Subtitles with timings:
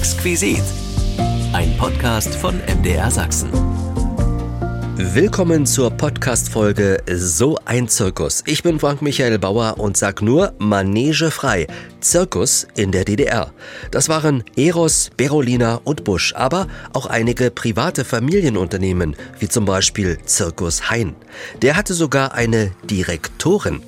[0.00, 0.62] Exquisit.
[1.52, 3.50] Ein Podcast von MDR Sachsen.
[4.96, 8.42] Willkommen zur Podcast-Folge So ein Zirkus.
[8.46, 11.66] Ich bin Frank Michael Bauer und sag nur Manege frei.
[12.00, 13.52] Zirkus in der DDR.
[13.90, 20.88] Das waren Eros, Berolina und Busch, aber auch einige private Familienunternehmen, wie zum Beispiel Zirkus
[20.90, 21.14] Hein.
[21.60, 23.82] Der hatte sogar eine Direktorin.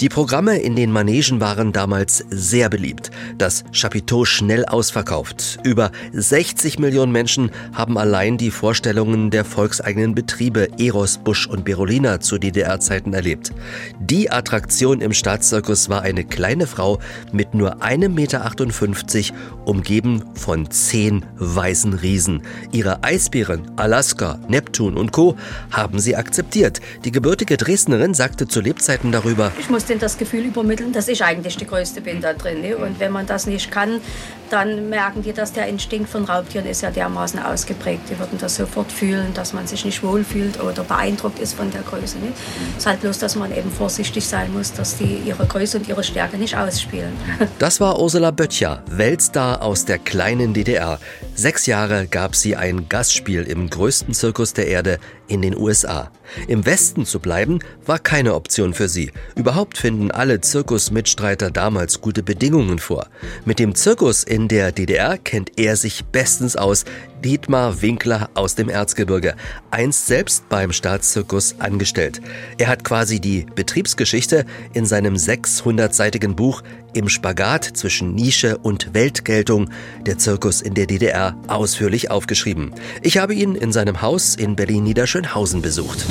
[0.00, 3.10] Die Programme in den Manegen waren damals sehr beliebt.
[3.36, 5.58] Das Chapiteau schnell ausverkauft.
[5.62, 12.20] Über 60 Millionen Menschen haben allein die Vorstellungen der volkseigenen Betriebe Eros, Busch und Berolina
[12.20, 13.52] zu DDR-Zeiten erlebt.
[14.00, 16.98] Die Attraktion im Staatszirkus war eine kleine Frau
[17.32, 22.42] mit nur 1,58 Meter, umgeben von zehn weißen Riesen.
[22.72, 25.36] Ihre Eisbären, Alaska, Neptun und Co.
[25.70, 26.80] haben sie akzeptiert.
[27.04, 31.22] Die gebürtige Dresdnerin sagte zu Lebzeiten darüber, ich muss denen das Gefühl übermitteln, dass ich
[31.22, 32.62] eigentlich die Größte bin da drin.
[32.62, 32.74] Ne?
[32.74, 34.00] Und wenn man das nicht kann,
[34.48, 38.08] dann merken die, dass der Instinkt von Raubtieren ist ja dermaßen ausgeprägt.
[38.08, 41.82] Die würden das sofort fühlen, dass man sich nicht wohlfühlt oder beeindruckt ist von der
[41.82, 42.16] Größe.
[42.16, 42.32] Ne?
[42.78, 45.86] Es ist halt bloß, dass man eben vorsichtig sein muss, dass die ihre Größe und
[45.86, 47.12] ihre Stärke nicht ausspielen.
[47.58, 50.98] Das war Ursula Böttcher, Weltstar aus der kleinen DDR.
[51.38, 56.10] Sechs Jahre gab sie ein Gastspiel im größten Zirkus der Erde in den USA.
[56.48, 59.12] Im Westen zu bleiben, war keine Option für sie.
[59.36, 63.06] Überhaupt finden alle Zirkusmitstreiter damals gute Bedingungen vor.
[63.44, 66.84] Mit dem Zirkus in der DDR kennt er sich bestens aus.
[67.24, 69.34] Dietmar Winkler aus dem Erzgebirge,
[69.70, 72.20] einst selbst beim Staatszirkus angestellt.
[72.58, 76.62] Er hat quasi die Betriebsgeschichte in seinem 600-seitigen Buch
[76.94, 79.70] Im Spagat zwischen Nische und Weltgeltung,
[80.06, 82.72] der Zirkus in der DDR, ausführlich aufgeschrieben.
[83.02, 86.06] Ich habe ihn in seinem Haus in Berlin-Niederschönhausen besucht.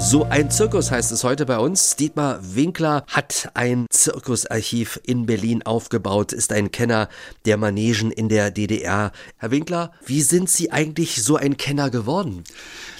[0.00, 1.96] So ein Zirkus heißt es heute bei uns.
[1.96, 7.08] Dietmar Winkler hat ein Zirkusarchiv in Berlin aufgebaut, ist ein Kenner
[7.46, 9.10] der Manegen in der DDR.
[9.38, 12.44] Herr Winkler, wie sind Sie eigentlich so ein Kenner geworden?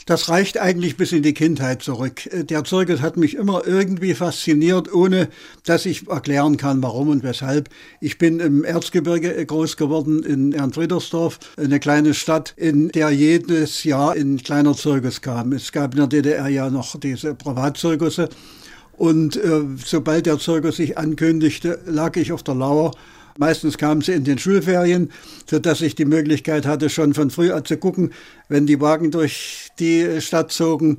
[0.09, 2.23] Das reicht eigentlich bis in die Kindheit zurück.
[2.33, 5.29] Der Zirkus hat mich immer irgendwie fasziniert, ohne
[5.67, 7.69] dass ich erklären kann, warum und weshalb.
[8.01, 14.13] Ich bin im Erzgebirge groß geworden, in Ernfriedersdorf, eine kleine Stadt, in der jedes Jahr
[14.13, 15.53] ein kleiner Zirkus kam.
[15.53, 18.31] Es gab in der DDR ja noch diese Privatzirkusse.
[18.97, 22.93] Und äh, sobald der Zirkus sich ankündigte, lag ich auf der Lauer
[23.41, 25.13] Meistens kamen sie in den Schulferien,
[25.49, 28.11] sodass ich die Möglichkeit hatte, schon von früh an zu gucken,
[28.49, 30.99] wenn die Wagen durch die Stadt zogen.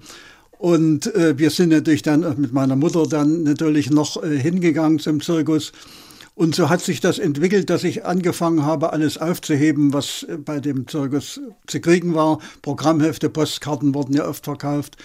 [0.57, 5.19] Und äh, wir sind natürlich dann mit meiner Mutter dann natürlich noch äh, hingegangen zum
[5.19, 5.73] Zirkus.
[6.33, 10.61] Und so hat sich das entwickelt, dass ich angefangen habe, alles aufzuheben, was äh, bei
[10.61, 12.39] dem Zirkus zu kriegen war.
[12.61, 14.95] Programmhefte, Postkarten wurden ja oft verkauft.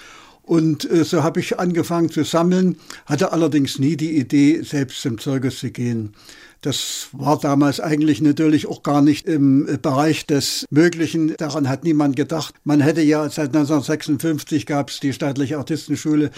[0.42, 5.18] Und äh, so habe ich angefangen zu sammeln, hatte allerdings nie die Idee, selbst zum
[5.18, 6.14] Zirkus zu gehen.
[6.64, 11.36] Das war damals eigentlich natürlich auch gar nicht im Bereich des Möglichen.
[11.36, 12.54] Daran hat niemand gedacht.
[12.64, 16.30] Man hätte ja seit 1956 gab es die staatliche Artistenschule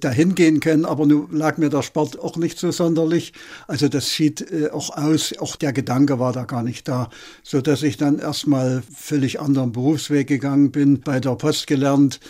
[0.00, 3.32] dahin gehen können, aber nun lag mir der Sport auch nicht so sonderlich.
[3.68, 7.08] Also das sieht äh, auch aus, auch der Gedanke war da gar nicht da,
[7.42, 12.20] so dass ich dann erstmal völlig anderen Berufsweg gegangen bin, bei der Post gelernt,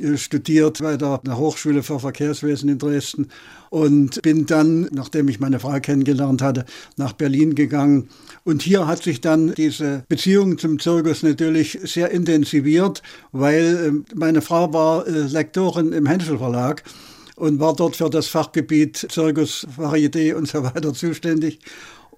[0.00, 3.28] äh, studiert bei der Hochschule für Verkehrswesen in Dresden
[3.70, 6.66] und bin dann, nachdem ich meine Frau kennengelernt hatte,
[6.96, 8.08] nach Berlin gegangen.
[8.44, 14.42] Und hier hat sich dann diese Beziehung zum Zirkus natürlich sehr intensiviert, weil ähm, meine
[14.42, 16.82] Frau war äh, Lektorin im Henschel Verlag
[17.36, 21.60] und war dort für das Fachgebiet Zirkus, Varieté und so weiter zuständig.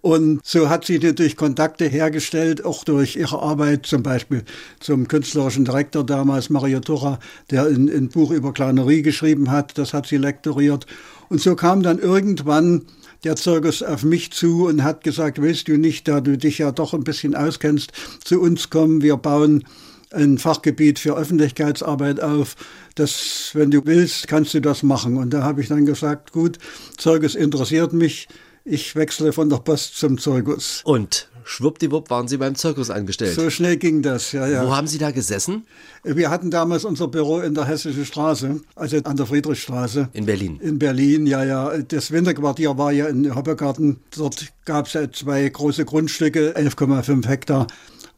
[0.03, 4.43] Und so hat sie natürlich Kontakte hergestellt, auch durch ihre Arbeit zum Beispiel
[4.81, 7.21] zum künstlerischen Direktor damals, Mario Turra,
[7.53, 9.79] der ein, ein Buch über Kleinerie geschrieben hat.
[9.79, 10.87] Das hat sie lektoriert.
[11.33, 12.83] Und so kam dann irgendwann
[13.25, 16.73] der Zirkus auf mich zu und hat gesagt, willst du nicht, da du dich ja
[16.73, 17.91] doch ein bisschen auskennst,
[18.23, 19.65] zu uns kommen, wir bauen
[20.11, 22.55] ein Fachgebiet für Öffentlichkeitsarbeit auf.
[22.97, 25.17] Das, wenn du willst, kannst du das machen.
[25.17, 26.59] Und da habe ich dann gesagt, gut,
[26.99, 28.29] Zirkus interessiert mich
[28.65, 30.83] ich wechsle von der Post zum Zirkus.
[30.85, 33.35] Und schwuppdiwupp waren Sie beim Zirkus angestellt.
[33.35, 34.67] So schnell ging das, ja, ja.
[34.67, 35.67] Wo haben Sie da gesessen?
[36.05, 40.09] Wir hatten damals unser Büro in der Hessischen Straße, also an der Friedrichstraße.
[40.13, 40.59] In Berlin?
[40.61, 41.77] In Berlin, ja, ja.
[41.79, 44.01] Das Winterquartier war ja in Hoppegarten.
[44.17, 47.67] Dort gab es ja zwei große Grundstücke, 11,5 Hektar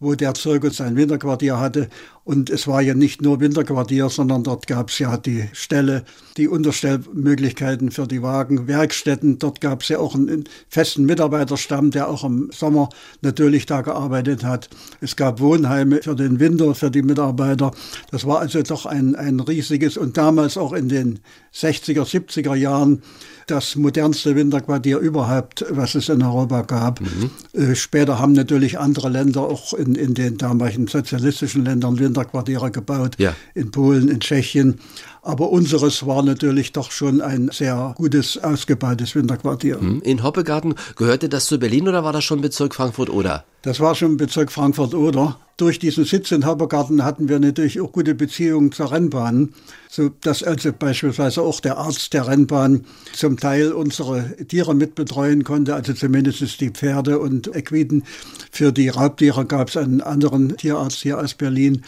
[0.04, 1.88] wo der Zirkus sein Winterquartier hatte.
[2.24, 6.04] Und es war ja nicht nur Winterquartier, sondern dort gab es ja die Ställe,
[6.38, 9.38] die Unterstellmöglichkeiten für die Wagen, Werkstätten.
[9.38, 12.88] Dort gab es ja auch einen festen Mitarbeiterstamm, der auch im Sommer
[13.20, 14.70] natürlich da gearbeitet hat.
[15.00, 17.72] Es gab Wohnheime für den Winter, für die Mitarbeiter.
[18.10, 21.20] Das war also doch ein, ein riesiges und damals auch in den
[21.54, 23.02] 60er, 70er Jahren
[23.46, 27.00] das modernste Winterquartier überhaupt, was es in Europa gab.
[27.00, 27.30] Mhm.
[27.52, 33.16] Äh, später haben natürlich andere Länder auch in, in den damaligen sozialistischen Ländern Winterquartiere gebaut,
[33.18, 33.34] ja.
[33.54, 34.80] in Polen, in Tschechien.
[35.22, 39.78] Aber unseres war natürlich doch schon ein sehr gutes, ausgebautes Winterquartier.
[39.80, 40.02] Mhm.
[40.02, 43.44] In Hoppegarten, gehörte das zu Berlin oder war das schon Bezirk Frankfurt-Oder?
[43.62, 45.38] Das war schon Bezirk Frankfurt-Oder.
[45.56, 49.54] Durch diesen Sitz in Hoppegarten hatten wir natürlich auch gute Beziehungen zur Rennbahn,
[49.88, 55.76] so dass also beispielsweise auch der Arzt der Rennbahn zum Teil unsere Tiere mitbetreuen konnte,
[55.76, 58.02] also zumindest die Pferde und Equiden.
[58.50, 61.82] Für die Raubtiere gab es einen anderen Tierarzt hier aus Berlin.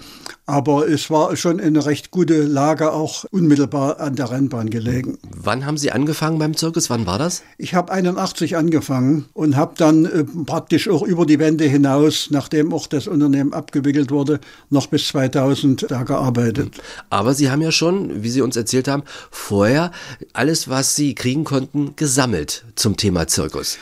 [0.49, 5.19] Aber es war schon eine recht gute Lage, auch unmittelbar an der Rennbahn gelegen.
[5.37, 6.89] Wann haben Sie angefangen beim Zirkus?
[6.89, 7.43] Wann war das?
[7.59, 12.73] Ich habe 81 angefangen und habe dann äh, praktisch auch über die Wende hinaus, nachdem
[12.73, 16.75] auch das Unternehmen abgewickelt wurde, noch bis 2000 da gearbeitet.
[17.11, 19.91] Aber Sie haben ja schon, wie Sie uns erzählt haben, vorher
[20.33, 23.79] alles, was Sie kriegen konnten, gesammelt zum Thema Zirkus.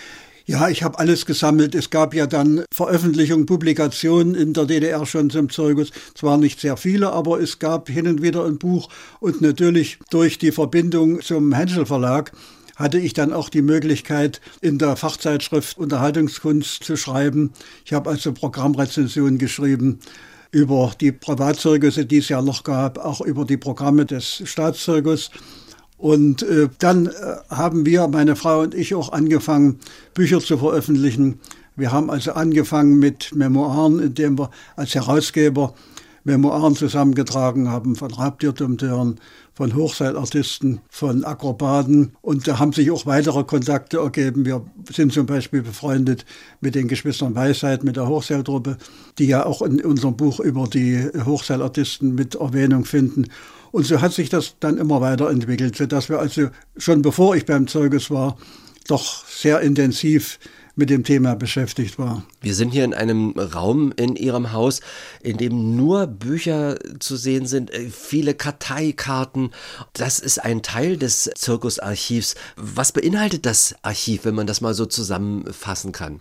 [0.47, 1.75] Ja, ich habe alles gesammelt.
[1.75, 5.91] Es gab ja dann Veröffentlichungen, Publikationen in der DDR schon zum Zirkus.
[6.15, 8.91] Zwar nicht sehr viele, aber es gab hin und wieder ein Buch.
[9.21, 12.33] Und natürlich durch die Verbindung zum Henschel Verlag
[12.77, 17.53] hatte ich dann auch die Möglichkeit, in der Fachzeitschrift Unterhaltungskunst zu schreiben.
[17.85, 20.01] Ich habe also Programmrezensionen geschrieben
[20.51, 25.31] über die Privatzirkusse, die es ja noch gab, auch über die Programme des Staatszirkus.
[25.99, 27.11] Und äh, dann äh,
[27.51, 29.79] haben wir, meine Frau und ich, auch angefangen,
[30.13, 31.41] Bücher zu veröffentlichen.
[31.77, 35.75] Wir haben also angefangen mit Memoiren, indem wir als Herausgeber
[36.25, 39.21] Memoiren zusammengetragen haben von Raubtierdompteuren,
[39.55, 42.13] von Hochseilartisten, von Akrobaten.
[42.23, 44.45] Und da haben sich auch weitere Kontakte ergeben.
[44.45, 46.25] Wir sind zum Beispiel befreundet
[46.61, 48.77] mit den Geschwistern Weisheit, mit der Hochseiltruppe,
[49.19, 53.27] die ja auch in unserem Buch über die Hochseilartisten mit Erwähnung finden.
[53.71, 57.67] Und so hat sich das dann immer weiterentwickelt, sodass wir also schon bevor ich beim
[57.67, 58.37] Zeuges war,
[58.87, 60.39] doch sehr intensiv
[60.77, 62.25] mit dem Thema beschäftigt war.
[62.41, 64.81] Wir sind hier in einem Raum in Ihrem Haus,
[65.23, 69.51] in dem nur Bücher zu sehen sind, äh, viele Karteikarten.
[69.93, 72.35] Das ist ein Teil des Zirkusarchivs.
[72.57, 76.21] Was beinhaltet das Archiv, wenn man das mal so zusammenfassen kann?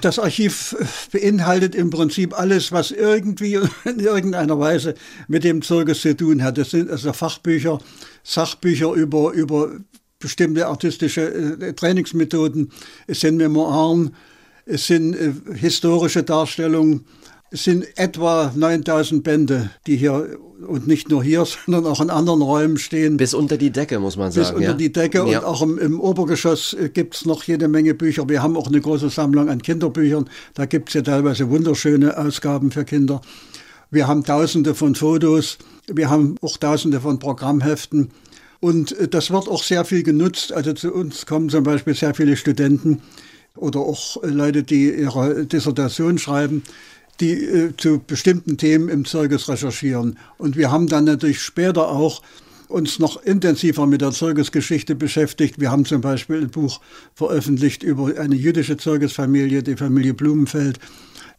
[0.00, 0.76] Das Archiv
[1.10, 3.54] beinhaltet im Prinzip alles, was irgendwie
[3.84, 4.94] in irgendeiner Weise
[5.28, 6.56] mit dem Zirkus zu tun hat.
[6.56, 7.78] Das sind also Fachbücher,
[8.22, 9.72] Sachbücher über, über
[10.22, 12.70] bestimmte artistische äh, Trainingsmethoden,
[13.06, 14.14] es sind Memoiren,
[14.64, 17.04] es sind äh, historische Darstellungen,
[17.50, 22.40] es sind etwa 9000 Bände, die hier und nicht nur hier, sondern auch in anderen
[22.40, 23.16] Räumen stehen.
[23.18, 24.46] Bis unter die Decke, muss man sagen.
[24.46, 24.74] Bis unter ja.
[24.74, 25.40] die Decke ja.
[25.40, 28.28] und auch im, im Obergeschoss äh, gibt es noch jede Menge Bücher.
[28.28, 30.30] Wir haben auch eine große Sammlung an Kinderbüchern.
[30.54, 33.20] Da gibt es ja teilweise wunderschöne Ausgaben für Kinder.
[33.90, 35.58] Wir haben tausende von Fotos.
[35.86, 38.10] Wir haben auch tausende von Programmheften.
[38.62, 40.52] Und äh, das wird auch sehr viel genutzt.
[40.52, 43.02] Also zu uns kommen zum Beispiel sehr viele Studenten
[43.56, 46.62] oder auch äh, Leute, die ihre Dissertation schreiben
[47.20, 50.18] die äh, zu bestimmten Themen im Zirkus recherchieren.
[50.38, 52.22] Und wir haben dann natürlich später auch
[52.68, 55.60] uns noch intensiver mit der Zirkusgeschichte beschäftigt.
[55.60, 56.80] Wir haben zum Beispiel ein Buch
[57.14, 60.78] veröffentlicht über eine jüdische Zirkusfamilie, die Familie Blumenfeld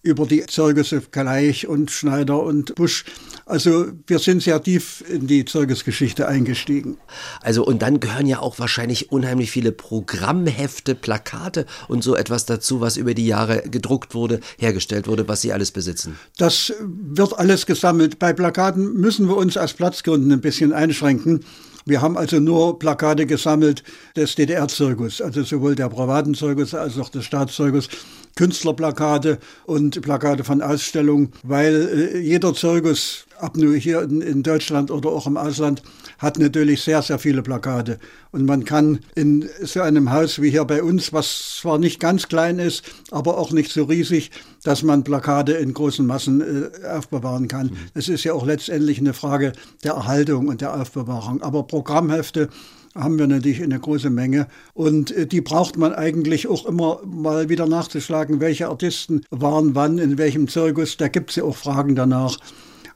[0.03, 3.05] über die Zeugnisse Gleich und Schneider und Busch.
[3.45, 6.97] Also wir sind sehr tief in die Zeugnisgeschichte eingestiegen.
[7.41, 12.81] Also und dann gehören ja auch wahrscheinlich unheimlich viele Programmhefte, Plakate und so etwas dazu,
[12.81, 16.17] was über die Jahre gedruckt wurde, hergestellt wurde, was Sie alles besitzen.
[16.37, 18.19] Das wird alles gesammelt.
[18.19, 21.45] Bei Plakaten müssen wir uns aus Platzgründen ein bisschen einschränken.
[21.85, 23.83] Wir haben also nur Plakate gesammelt
[24.15, 27.89] des DDR-Zirkus, also sowohl der privaten Zirkus als auch des Staatszirkus.
[28.35, 34.89] Künstlerplakate und Plakate von Ausstellungen, weil äh, jeder Zirkus, ab nur hier in, in, Deutschland
[34.89, 35.83] oder auch im Ausland,
[36.17, 37.99] hat natürlich sehr, sehr viele Plakate.
[38.31, 42.27] Und man kann in so einem Haus wie hier bei uns, was zwar nicht ganz
[42.27, 44.31] klein ist, aber auch nicht so riesig,
[44.63, 47.67] dass man Plakate in großen Massen äh, aufbewahren kann.
[47.67, 47.77] Mhm.
[47.93, 51.41] Es ist ja auch letztendlich eine Frage der Erhaltung und der Aufbewahrung.
[51.43, 52.49] Aber Programmhefte,
[52.95, 54.47] haben wir natürlich eine große Menge.
[54.73, 59.97] Und äh, die braucht man eigentlich auch immer mal wieder nachzuschlagen, welche Artisten waren wann,
[59.97, 60.97] in welchem Zirkus.
[60.97, 62.37] Da gibt es ja auch Fragen danach.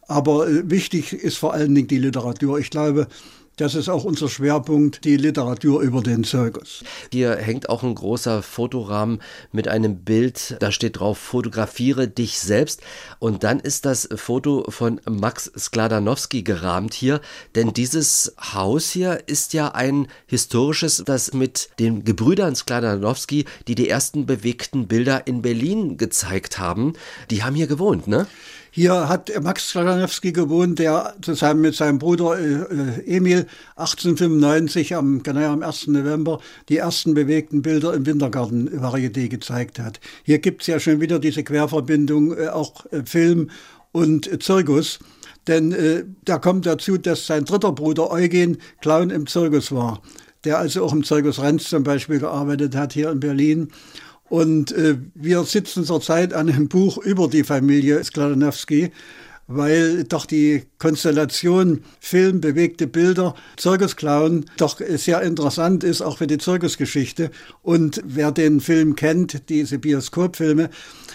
[0.07, 2.59] Aber äh, wichtig ist vor allen Dingen die Literatur.
[2.59, 3.07] Ich glaube,
[3.57, 6.83] das ist auch unser Schwerpunkt, die Literatur über den Zirkus.
[7.11, 9.19] Hier hängt auch ein großer Fotorahmen
[9.51, 12.81] mit einem Bild, da steht drauf, fotografiere dich selbst.
[13.17, 17.19] Und dann ist das Foto von Max Skladanowski gerahmt hier,
[17.55, 23.89] denn dieses Haus hier ist ja ein historisches, das mit den Gebrüdern Skladanowski, die die
[23.89, 26.93] ersten bewegten Bilder in Berlin gezeigt haben,
[27.31, 28.27] die haben hier gewohnt, ne?
[28.71, 35.51] Hier hat Max Kladanowski gewohnt, der zusammen mit seinem Bruder äh, Emil 1895 am, genau
[35.53, 35.87] am 1.
[35.87, 39.99] November die ersten bewegten Bilder im Wintergarten Varieté gezeigt hat.
[40.23, 43.49] Hier gibt es ja schon wieder diese Querverbindung, äh, auch äh, Film
[43.91, 44.99] und äh, Zirkus.
[45.47, 50.01] Denn äh, da kommt dazu, dass sein dritter Bruder Eugen Clown im Zirkus war,
[50.43, 53.69] der also auch im Zirkus Renz zum Beispiel gearbeitet hat hier in Berlin.
[54.29, 58.91] Und äh, wir sitzen zurzeit an einem Buch über die Familie Skladonowski,
[59.47, 66.37] weil doch die Konstellation Film, bewegte Bilder, Zirkusclown doch sehr interessant ist, auch für die
[66.37, 67.31] Zirkusgeschichte.
[67.63, 70.69] Und wer den Film kennt, diese Bioskopfilme,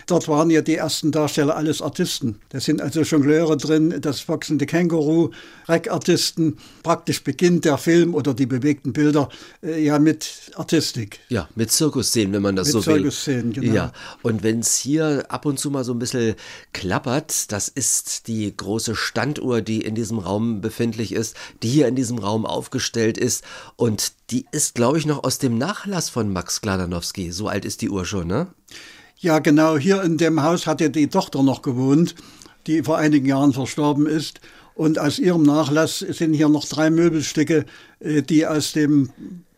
[0.06, 2.40] Dort waren ja die ersten Darsteller alles Artisten.
[2.48, 5.30] Da sind also Jongleure drin, das boxende Känguru,
[5.68, 6.58] Reck-Artisten.
[6.82, 9.28] Praktisch beginnt der Film oder die bewegten Bilder
[9.62, 11.20] äh, ja mit Artistik.
[11.28, 12.96] Ja, mit Zirkusszenen, wenn man das mit so will.
[12.96, 13.74] Zirkusszenen, genau.
[13.74, 16.34] Ja, und wenn es hier ab und zu mal so ein bisschen
[16.72, 21.96] klappert, das ist die große Standuhr, die in diesem Raum befindlich ist, die hier in
[21.96, 23.44] diesem Raum aufgestellt ist
[23.76, 27.32] und die ist, glaube ich, noch aus dem Nachlass von Max Gladanowski.
[27.32, 28.48] So alt ist die Uhr schon, ne?
[29.18, 29.76] Ja, genau.
[29.76, 32.16] Hier in dem Haus hat ja die Tochter noch gewohnt,
[32.66, 34.40] die vor einigen Jahren verstorben ist.
[34.74, 37.66] Und aus ihrem Nachlass sind hier noch drei Möbelstücke,
[38.00, 39.10] äh, die aus dem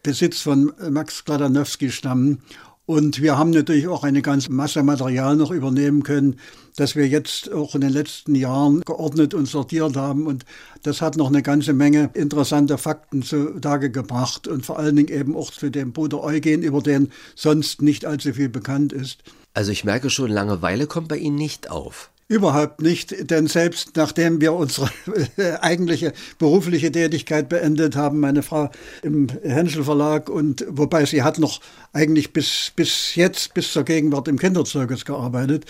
[0.02, 2.42] Besitz von Max Gladanowski stammen.
[2.86, 6.38] Und wir haben natürlich auch eine ganze Masse Material noch übernehmen können,
[6.76, 10.26] das wir jetzt auch in den letzten Jahren geordnet und sortiert haben.
[10.26, 10.44] Und
[10.82, 15.34] das hat noch eine ganze Menge interessante Fakten zutage gebracht und vor allen Dingen eben
[15.34, 19.22] auch zu dem Bruder Eugen, über den sonst nicht allzu viel bekannt ist.
[19.54, 22.10] Also ich merke schon, Langeweile kommt bei Ihnen nicht auf.
[22.26, 24.88] Überhaupt nicht, denn selbst nachdem wir unsere
[25.60, 28.70] eigentliche berufliche Tätigkeit beendet haben, meine Frau
[29.02, 31.60] im Henschel Verlag und wobei sie hat noch
[31.92, 35.66] eigentlich bis, bis jetzt, bis zur Gegenwart im Kinderzirkus gearbeitet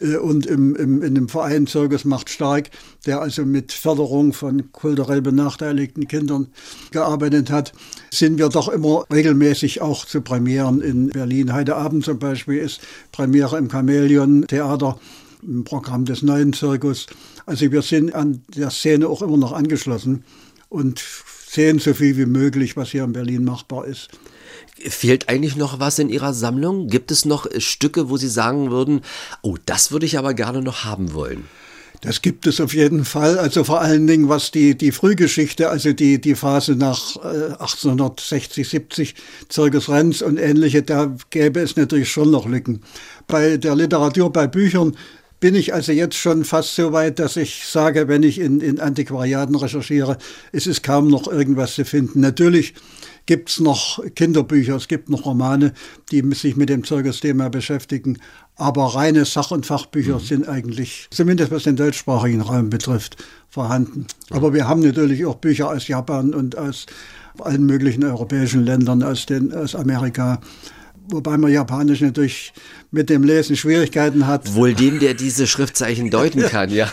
[0.00, 2.70] äh, und im, im, in dem Verein Zirkus macht stark,
[3.04, 6.48] der also mit Förderung von kulturell benachteiligten Kindern
[6.92, 7.72] gearbeitet hat,
[8.10, 11.52] sind wir doch immer regelmäßig auch zu Premieren in Berlin.
[11.52, 12.80] Heute Abend zum Beispiel ist
[13.12, 14.98] Premiere im Chamäleon Theater
[15.42, 17.06] im Programm des neuen Zirkus.
[17.46, 20.24] Also wir sind an der Szene auch immer noch angeschlossen
[20.68, 21.02] und
[21.48, 24.08] sehen so viel wie möglich, was hier in Berlin machbar ist.
[24.78, 26.88] Fehlt eigentlich noch was in Ihrer Sammlung?
[26.88, 29.02] Gibt es noch Stücke, wo Sie sagen würden,
[29.42, 31.44] oh, das würde ich aber gerne noch haben wollen?
[32.02, 33.38] Das gibt es auf jeden Fall.
[33.38, 38.66] Also vor allen Dingen, was die, die Frühgeschichte, also die, die Phase nach äh, 1860,
[38.66, 39.14] 70,
[39.50, 42.80] Zirkus Renz und ähnliche, da gäbe es natürlich schon noch Lücken.
[43.26, 44.96] Bei der Literatur, bei Büchern
[45.40, 48.78] bin ich also jetzt schon fast so weit, dass ich sage, wenn ich in, in
[48.78, 50.18] Antiquariaten recherchiere,
[50.52, 52.20] es ist kaum noch irgendwas zu finden.
[52.20, 52.74] Natürlich
[53.24, 55.72] gibt es noch Kinderbücher, es gibt noch Romane,
[56.10, 58.18] die sich mit dem Zirkusthema beschäftigen.
[58.56, 60.24] Aber reine Sach- und Fachbücher mhm.
[60.24, 63.16] sind eigentlich, zumindest was den deutschsprachigen Raum betrifft,
[63.48, 64.06] vorhanden.
[64.28, 66.86] Aber wir haben natürlich auch Bücher aus Japan und aus
[67.38, 70.40] allen möglichen europäischen Ländern, aus, den, aus Amerika
[71.12, 72.52] wobei man Japanisch natürlich
[72.90, 74.54] mit dem Lesen Schwierigkeiten hat.
[74.54, 76.92] Wohl dem, der diese Schriftzeichen deuten kann, ja.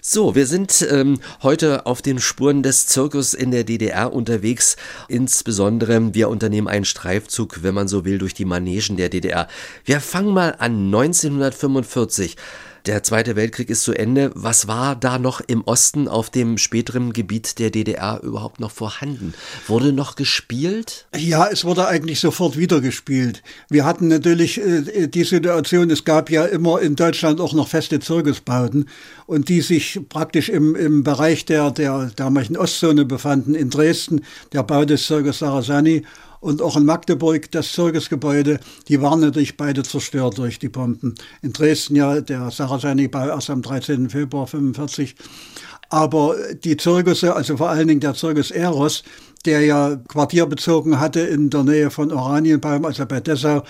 [0.00, 4.76] so, wir sind ähm, heute auf den Spuren des Zirkus in der DDR unterwegs.
[5.08, 9.48] Insbesondere, wir unternehmen einen Streifzug, wenn man so will, durch die Manegen der DDR.
[9.84, 12.36] Wir fangen mal an 1945.
[12.86, 14.30] Der Zweite Weltkrieg ist zu Ende.
[14.34, 19.32] Was war da noch im Osten auf dem späteren Gebiet der DDR überhaupt noch vorhanden?
[19.66, 21.06] Wurde noch gespielt?
[21.16, 23.42] Ja, es wurde eigentlich sofort wieder gespielt.
[23.70, 28.00] Wir hatten natürlich äh, die Situation, es gab ja immer in Deutschland auch noch feste
[28.00, 28.90] Zirkusbauten
[29.24, 33.54] und die sich praktisch im, im Bereich der, der damaligen Ostzone befanden.
[33.54, 36.04] In Dresden der Bau des Zirkus Sarasani
[36.44, 41.14] und auch in Magdeburg das Zirkusgebäude, die waren natürlich beide zerstört durch die Bomben.
[41.40, 44.10] In Dresden ja der Saraceni-Bau erst am 13.
[44.10, 45.16] Februar 45.
[45.88, 49.04] Aber die Zirkusse, also vor allen Dingen der Zirkus Eros,
[49.46, 53.62] der ja Quartier bezogen hatte in der Nähe von Oranienbaum, also bei Dessau,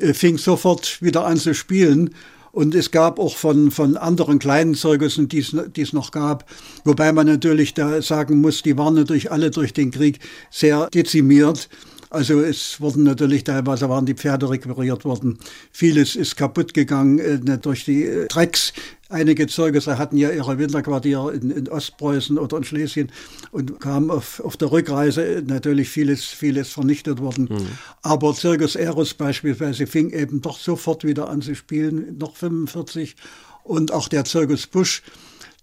[0.00, 2.14] äh, fing sofort wieder an zu spielen.
[2.52, 6.48] Und es gab auch von, von anderen kleinen Zirkussen, die es noch gab,
[6.84, 11.68] wobei man natürlich da sagen muss, die waren natürlich alle durch den Krieg sehr dezimiert.
[12.14, 15.36] Also es wurden natürlich teilweise waren die Pferde requiriert worden.
[15.72, 18.72] Vieles ist kaputt gegangen äh, durch die äh, Drecks.
[19.08, 23.10] Einige Zeuge hatten ja ihre Winterquartiere in, in, Ostpreußen oder in Schlesien
[23.50, 27.48] und kamen auf, auf der Rückreise natürlich vieles, vieles vernichtet worden.
[27.50, 27.66] Mhm.
[28.02, 33.16] Aber Circus Eros beispielsweise fing eben doch sofort wieder an zu spielen, noch 45.
[33.64, 35.02] Und auch der Circus Busch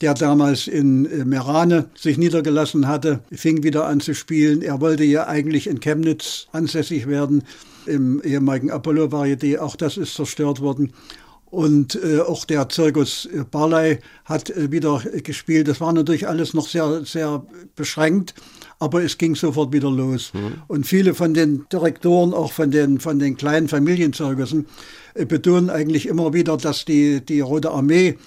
[0.02, 4.62] der damals in äh, Merane sich niedergelassen hatte, fing wieder an zu spielen.
[4.62, 7.44] Er wollte ja eigentlich in Chemnitz ansässig werden,
[7.86, 9.60] im ehemaligen Apollo-Varieté.
[9.60, 10.94] Auch das ist zerstört worden.
[11.46, 15.68] Und äh, auch der Zirkus Barley hat äh, wieder gespielt.
[15.68, 18.34] Das war natürlich alles noch sehr, sehr beschränkt,
[18.80, 20.32] aber es ging sofort wieder los.
[20.34, 20.62] Mhm.
[20.68, 24.66] Und viele von den Direktoren, auch von den, von den kleinen Familienzirkussen,
[25.14, 28.18] äh, betonen eigentlich immer wieder, dass die, die Rote Armee äh,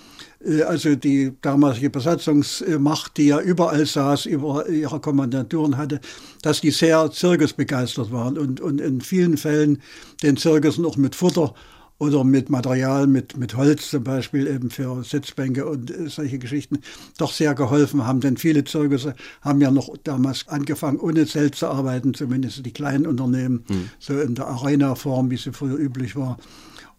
[0.66, 6.00] also die damalige Besatzungsmacht, die ja überall saß, über ihre Kommandaturen hatte,
[6.42, 9.80] dass die sehr zirkusbegeistert waren und, und in vielen Fällen
[10.22, 11.54] den Zirkus noch mit Futter
[11.98, 16.80] oder mit Material, mit, mit Holz zum Beispiel eben für Sitzbänke und äh, solche Geschichten
[17.18, 18.20] doch sehr geholfen haben.
[18.20, 23.06] Denn viele Zirkusse haben ja noch damals angefangen, ohne Zelt zu arbeiten, zumindest die kleinen
[23.06, 23.88] Unternehmen, hm.
[23.98, 26.38] so in der Arena-Form, wie sie früher üblich war.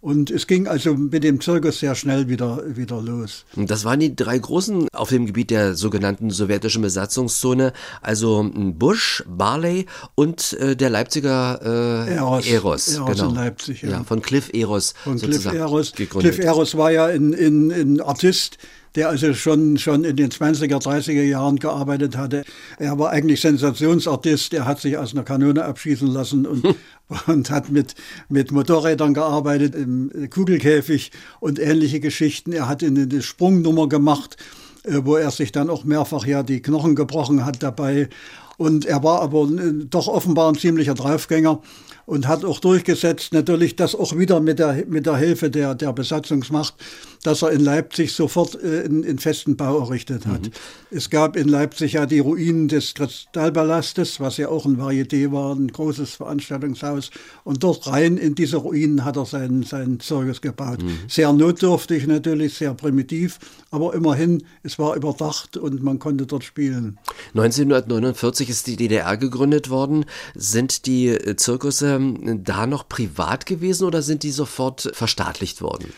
[0.05, 3.43] Und es ging also mit dem Zirkus sehr schnell wieder, wieder los.
[3.55, 9.87] Das waren die drei großen auf dem Gebiet der sogenannten sowjetischen Besatzungszone, also Bush, Barley
[10.13, 11.59] und äh, der Leipziger
[12.07, 12.45] äh, Eros.
[12.45, 13.29] Eros, Eros genau.
[13.29, 13.81] in Leipzig.
[13.81, 13.89] Ja.
[13.89, 14.03] ja.
[14.03, 15.93] von Cliff Eros von Cliff Eros.
[15.93, 16.35] Gegründet.
[16.35, 18.59] Cliff Eros war ja ein, ein, ein Artist,
[18.95, 22.45] der also schon, schon in den 20er, 30er Jahren gearbeitet hatte.
[22.79, 26.75] Er war eigentlich Sensationsartist, er hat sich aus einer Kanone abschießen lassen und,
[27.27, 27.95] und hat mit,
[28.29, 32.53] mit Motorrädern gearbeitet im Kugelkäfig und ähnliche Geschichten.
[32.53, 34.37] Er hat eine Sprungnummer gemacht,
[34.83, 38.09] äh, wo er sich dann auch mehrfach ja die Knochen gebrochen hat dabei.
[38.57, 41.61] Und er war aber äh, doch offenbar ein ziemlicher Draufgänger
[42.05, 45.93] und hat auch durchgesetzt, natürlich das auch wieder mit der, mit der Hilfe der, der
[45.93, 46.75] Besatzungsmacht,
[47.23, 50.43] dass er in Leipzig sofort äh, einen, festen Bau errichtet hat.
[50.43, 50.51] Mhm.
[50.91, 55.55] Es gab in Leipzig ja die Ruinen des Kristallpalastes, was ja auch ein Varieté war,
[55.55, 57.09] ein großes Veranstaltungshaus.
[57.43, 60.83] Und dort rein in diese Ruinen hat er seinen, seinen Zirkus gebaut.
[60.83, 60.99] Mhm.
[61.07, 63.39] Sehr notdürftig natürlich, sehr primitiv,
[63.71, 66.99] aber immerhin, es war überdacht und man konnte dort spielen.
[67.33, 70.05] 1949 ist die DDR gegründet worden.
[70.35, 75.93] Sind die äh, Zirkusse ähm, da noch privat gewesen oder sind die sofort verstaatlicht worden?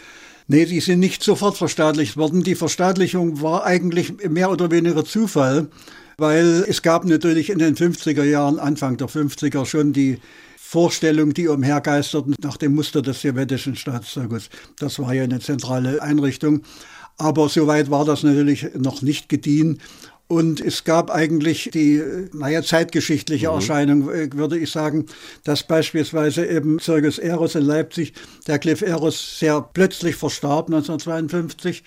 [0.48, 2.44] Nee, die sind nicht sofort verstaatlicht worden.
[2.44, 5.68] Die Verstaatlichung war eigentlich mehr oder weniger Zufall,
[6.18, 10.20] weil es gab natürlich in den 50er Jahren, Anfang der 50er schon die
[10.58, 14.50] Vorstellung, die umhergeisterten nach dem Muster des sowjetischen Staatszirkus.
[14.80, 16.62] Das war ja eine zentrale Einrichtung.
[17.18, 19.80] Aber soweit war das natürlich noch nicht gediehen.
[20.28, 23.56] Und es gab eigentlich die, naja, zeitgeschichtliche mhm.
[23.56, 25.06] Erscheinung, äh, würde ich sagen,
[25.46, 28.14] dass beispielsweise eben Circus Eros in Leipzig,
[28.46, 31.84] der Cliff Eros sehr plötzlich verstarb 1952.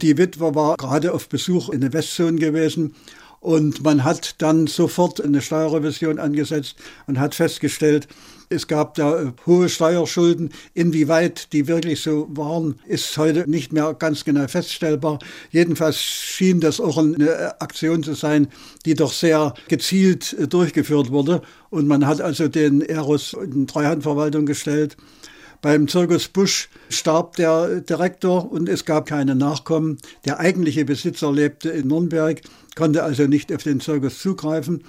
[0.00, 2.94] Die Witwe war gerade auf Besuch in der Westzone gewesen
[3.40, 6.76] und man hat dann sofort eine Steuerrevision angesetzt
[7.06, 8.08] und hat festgestellt,
[8.48, 10.50] es gab da äh, hohe Steuerschulden.
[10.74, 15.18] Inwieweit die wirklich so waren, ist heute nicht mehr ganz genau feststellbar.
[15.50, 18.48] Jedenfalls schien das auch eine äh, Aktion zu sein,
[18.84, 21.42] die doch sehr gezielt äh, durchgeführt wurde.
[21.70, 24.96] Und man hat also den Eros in Treuhandverwaltung gestellt.
[25.62, 29.98] Beim Zirkus Busch starb der Direktor und es gab keine Nachkommen.
[30.24, 32.40] Der eigentliche Besitzer lebte in Nürnberg,
[32.76, 34.84] konnte also nicht auf den Zirkus zugreifen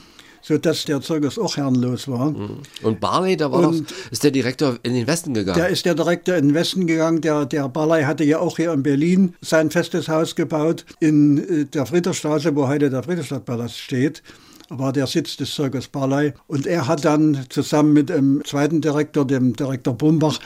[0.48, 2.32] sodass der Zirkus auch herrenlos war.
[2.32, 2.60] Mhm.
[2.84, 5.58] Und Barley, da war und doch, ist der Direktor in den Westen gegangen.
[5.58, 7.20] Der ist der Direktor in den Westen gegangen.
[7.22, 11.66] Der, der Barley hatte ja auch hier in Berlin sein festes Haus gebaut, in äh,
[11.66, 14.24] der Friedrichstraße, wo heute der Friedrichstadtpalast steht
[14.70, 16.34] war der Sitz des Zirkus Barley.
[16.48, 20.40] Und er hat dann zusammen mit dem zweiten Direktor, dem Direktor Bumbach,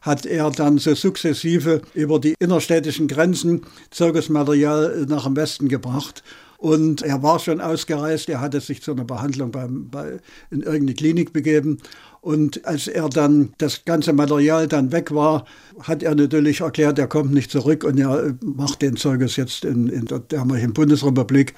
[0.00, 6.22] hat er dann so sukzessive über die innerstädtischen Grenzen Zirkusmaterial nach dem Westen gebracht.
[6.58, 10.18] Und er war schon ausgereist, er hatte sich zu einer Behandlung beim, bei,
[10.50, 11.78] in irgendeine Klinik begeben.
[12.20, 15.44] Und als er dann das ganze Material dann weg war,
[15.82, 19.88] hat er natürlich erklärt, er kommt nicht zurück und er macht den Zirkus jetzt in,
[19.88, 21.54] in der damaligen Bundesrepublik.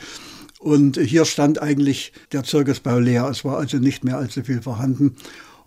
[0.59, 3.29] Und hier stand eigentlich der Zirkusbau leer.
[3.31, 5.15] Es war also nicht mehr allzu viel vorhanden.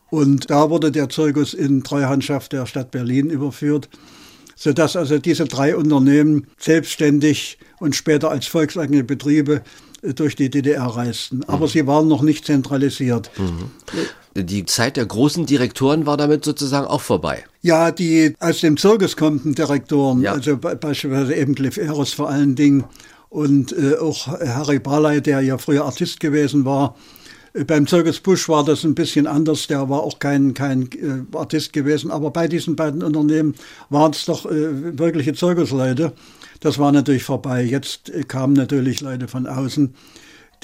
[0.09, 3.89] Und da wurde der Zirkus in Treuhandschaft der Stadt Berlin überführt,
[4.57, 9.63] sodass also diese drei Unternehmen selbstständig und später als volkseigene Betriebe
[10.01, 11.43] äh, durch die DDR reisten.
[11.47, 11.69] Aber mhm.
[11.69, 13.31] sie waren noch nicht zentralisiert.
[13.37, 13.71] Mhm.
[14.41, 17.43] Die Zeit der großen Direktoren war damit sozusagen auch vorbei.
[17.61, 20.31] Ja, die aus dem Zirkus kommenden Direktoren, ja.
[20.31, 22.85] also beispielsweise eben Cliff Eros vor allen Dingen
[23.27, 26.95] und äh, auch Harry Barley, der ja früher Artist gewesen war,
[27.67, 29.67] beim Zirkus Busch war das ein bisschen anders.
[29.67, 32.09] Der war auch kein, kein äh, Artist gewesen.
[32.09, 33.55] Aber bei diesen beiden Unternehmen
[33.89, 36.13] waren es doch äh, wirkliche Zirkusleute.
[36.61, 37.63] Das war natürlich vorbei.
[37.63, 39.93] Jetzt kamen natürlich Leute von außen,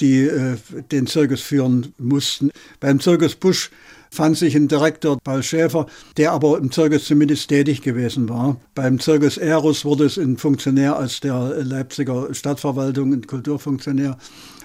[0.00, 0.56] die äh,
[0.92, 2.50] den Zirkus führen mussten.
[2.78, 3.70] Beim Zirkus Busch
[4.10, 8.60] fand sich ein Direktor, Paul Schäfer, der aber im Zirkus zumindest tätig gewesen war.
[8.74, 14.16] Beim Zirkus Eros wurde es ein Funktionär aus der Leipziger Stadtverwaltung, ein Kulturfunktionär.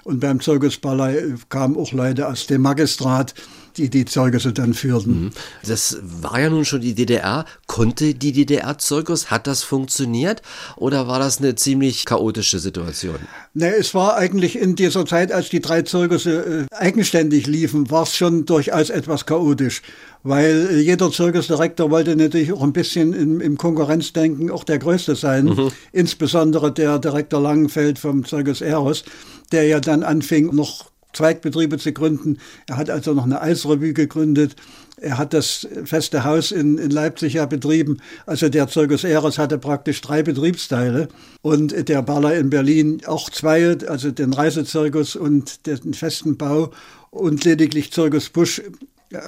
[0.04, 3.34] Und beim Zirkus Ballei kamen auch Leute aus dem Magistrat,
[3.76, 5.24] die die Zirkusse dann führten.
[5.24, 5.30] Mhm.
[5.66, 7.44] Das war ja nun schon die DDR.
[7.66, 10.42] Konnte die DDR-Zirkus, hat das funktioniert
[10.76, 13.16] oder war das eine ziemlich chaotische Situation?
[13.54, 18.04] Ne, es war eigentlich in dieser Zeit, als die drei Zirkusse äh, eigenständig liefen, war
[18.04, 19.82] es schon durchaus etwas chaotisch,
[20.22, 25.14] weil äh, jeder Zirkusdirektor wollte natürlich auch ein bisschen im, im Konkurrenzdenken auch der Größte
[25.14, 25.70] sein, mhm.
[25.92, 29.04] insbesondere der Direktor Langenfeld vom Zirkus Eros,
[29.52, 32.38] der ja dann anfing, noch Zweigbetriebe zu gründen.
[32.68, 34.56] Er hat also noch eine Eisrevue gegründet.
[34.96, 37.98] Er hat das feste Haus in, in Leipzig ja betrieben.
[38.26, 41.08] Also der Zirkus Eros hatte praktisch drei Betriebsteile
[41.42, 46.70] und der Baller in Berlin auch zwei, also den Reisezirkus und den festen Bau
[47.10, 48.62] und lediglich Zirkus Busch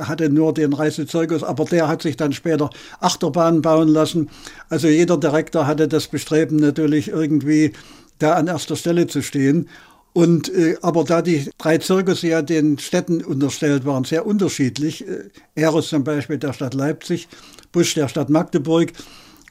[0.00, 2.70] hatte nur den Reisezirkus, aber der hat sich dann später
[3.00, 4.30] Achterbahnen bauen lassen.
[4.68, 7.72] Also jeder Direktor hatte das Bestreben natürlich irgendwie
[8.18, 9.68] da an erster Stelle zu stehen.
[10.16, 15.24] Und äh, aber da die drei Zirkus ja den Städten unterstellt waren, sehr unterschiedlich, äh,
[15.54, 17.28] Eros zum Beispiel der Stadt Leipzig,
[17.70, 18.94] Busch der Stadt Magdeburg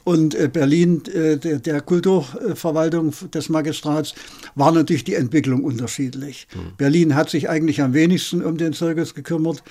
[0.06, 4.16] und äh, Berlin äh, der, der Kulturverwaltung des Magistrats,
[4.56, 6.48] war natürlich die Entwicklung unterschiedlich.
[6.56, 6.60] Mhm.
[6.78, 9.62] Berlin hat sich eigentlich am wenigsten um den Zirkus gekümmert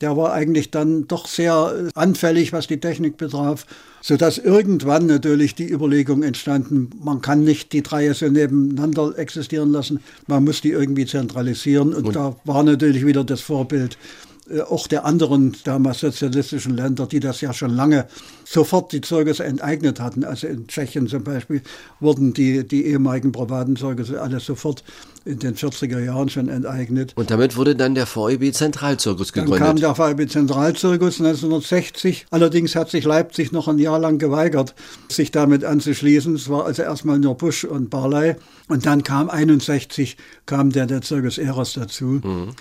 [0.00, 3.66] der war eigentlich dann doch sehr anfällig, was die Technik betraf,
[4.02, 10.00] sodass irgendwann natürlich die Überlegung entstanden, man kann nicht die drei so nebeneinander existieren lassen,
[10.26, 11.94] man muss die irgendwie zentralisieren.
[11.94, 14.25] Und, und da war natürlich wieder das Vorbild äh,
[14.68, 18.06] auch der anderen damals sozialistischen Länder, die das ja schon lange
[18.44, 20.24] sofort die Zeugnisse enteignet hatten.
[20.24, 21.62] Also in Tschechien zum Beispiel
[21.98, 24.84] wurden die, die ehemaligen privaten Zeugnisse alle sofort
[25.24, 27.12] in den 40er Jahren schon enteignet.
[27.16, 29.60] Und damit wurde dann der VEB Zentralzirkus gegründet.
[29.60, 32.26] Dann kam der VEB Zentralzirkus 1960.
[32.30, 34.74] Allerdings hat sich Leipzig noch ein Jahr lang geweigert,
[35.08, 36.36] sich damit anzuschließen.
[36.36, 38.36] Es war also erstmal nur Busch und Barley.
[38.68, 42.20] Und dann kam 61, kam der, der Zirkus Eros dazu.
[42.22, 42.52] Mhm.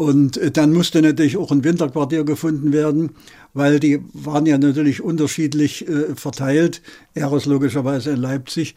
[0.00, 3.10] Und äh, dann musste natürlich auch ein Winterquartier gefunden werden,
[3.52, 6.80] weil die waren ja natürlich unterschiedlich äh, verteilt.
[7.12, 8.76] Eros logischerweise in Leipzig.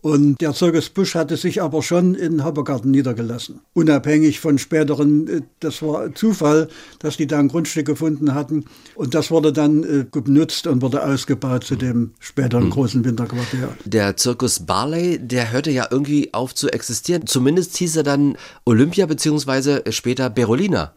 [0.00, 3.60] Und der Zirkus Busch hatte sich aber schon in Hoppegarten niedergelassen.
[3.74, 8.64] Unabhängig von späteren, äh, das war Zufall, dass die da ein Grundstück gefunden hatten.
[8.94, 12.70] Und das wurde dann äh, genutzt und wurde ausgebaut zu dem späteren mhm.
[12.70, 13.76] großen Winterquartier.
[13.84, 17.26] Der Zirkus Barley, der hörte ja irgendwie auf zu existieren.
[17.26, 20.92] Zumindest hieß er dann Olympia beziehungsweise später Berolina.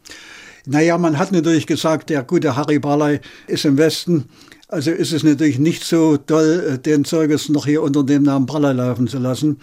[0.64, 4.28] Naja, man hat natürlich gesagt, der gute Harry Barley ist im Westen
[4.72, 8.46] also ist es natürlich nicht so toll, äh, den Zeuges noch hier unter dem Namen
[8.46, 9.58] Praller laufen zu lassen.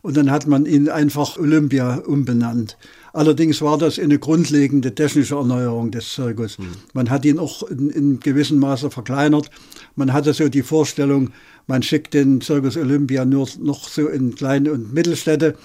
[0.00, 2.76] Und dann hat man ihn einfach Olympia umbenannt.
[3.12, 6.58] Allerdings war das eine grundlegende technische Erneuerung des Zirkus.
[6.58, 6.64] Mhm.
[6.94, 9.50] Man hat ihn auch in, in gewissem Maße verkleinert.
[9.96, 11.30] Man hatte so die Vorstellung,
[11.66, 15.56] man schickt den Zirkus Olympia nur noch so in kleine und Mittelstädte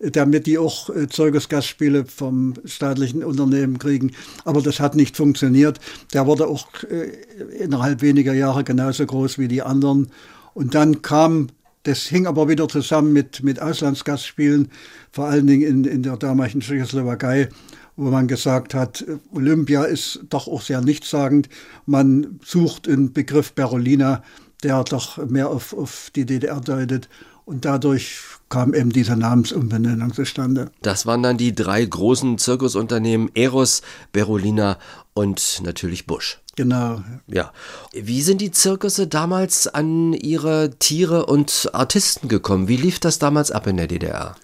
[0.00, 4.12] damit die auch äh, Zirkusgastspiele vom staatlichen Unternehmen kriegen.
[4.44, 5.78] Aber das hat nicht funktioniert.
[6.14, 7.12] Der wurde auch äh,
[7.58, 10.10] innerhalb weniger Jahre genauso groß wie die anderen.
[10.54, 11.48] Und dann kam
[11.82, 14.70] das hing aber wieder zusammen mit, mit Auslandsgastspielen,
[15.12, 17.48] vor allen Dingen in, in der damaligen Tschechoslowakei,
[17.96, 21.48] wo man gesagt hat, Olympia ist doch auch sehr nichtssagend.
[21.86, 24.22] Man sucht einen Begriff Berolina,
[24.62, 27.08] der doch mehr auf, auf die DDR deutet.
[27.46, 30.70] Und dadurch kam eben diese Namensumbenennung zustande.
[30.82, 33.80] Das waren dann die drei großen Zirkusunternehmen Eros,
[34.12, 34.76] Berolina
[35.14, 36.40] und natürlich Busch.
[36.56, 37.02] Genau.
[37.26, 37.52] Ja.
[37.92, 42.68] Wie sind die Zirkusse damals an ihre Tiere und Artisten gekommen?
[42.68, 44.36] Wie lief das damals ab in der DDR?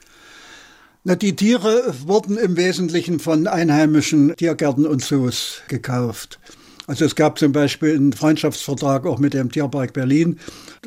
[1.04, 6.38] Na, die Tiere wurden im Wesentlichen von einheimischen Tiergärten und Zoos gekauft.
[6.86, 10.38] Also es gab zum Beispiel einen Freundschaftsvertrag auch mit dem Tierpark Berlin.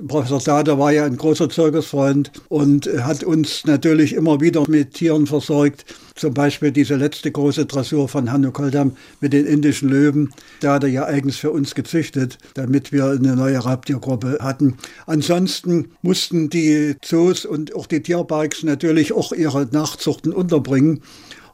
[0.07, 5.27] Professor Sader war ja ein großer Zirkusfreund und hat uns natürlich immer wieder mit Tieren
[5.27, 5.85] versorgt.
[6.15, 10.33] Zum Beispiel diese letzte große Dressur von Hanno Koldam mit den indischen Löwen.
[10.62, 14.77] Da hat er ja eigens für uns gezüchtet, damit wir eine neue Raubtiergruppe hatten.
[15.05, 21.01] Ansonsten mussten die Zoos und auch die Tierparks natürlich auch ihre Nachzuchten unterbringen.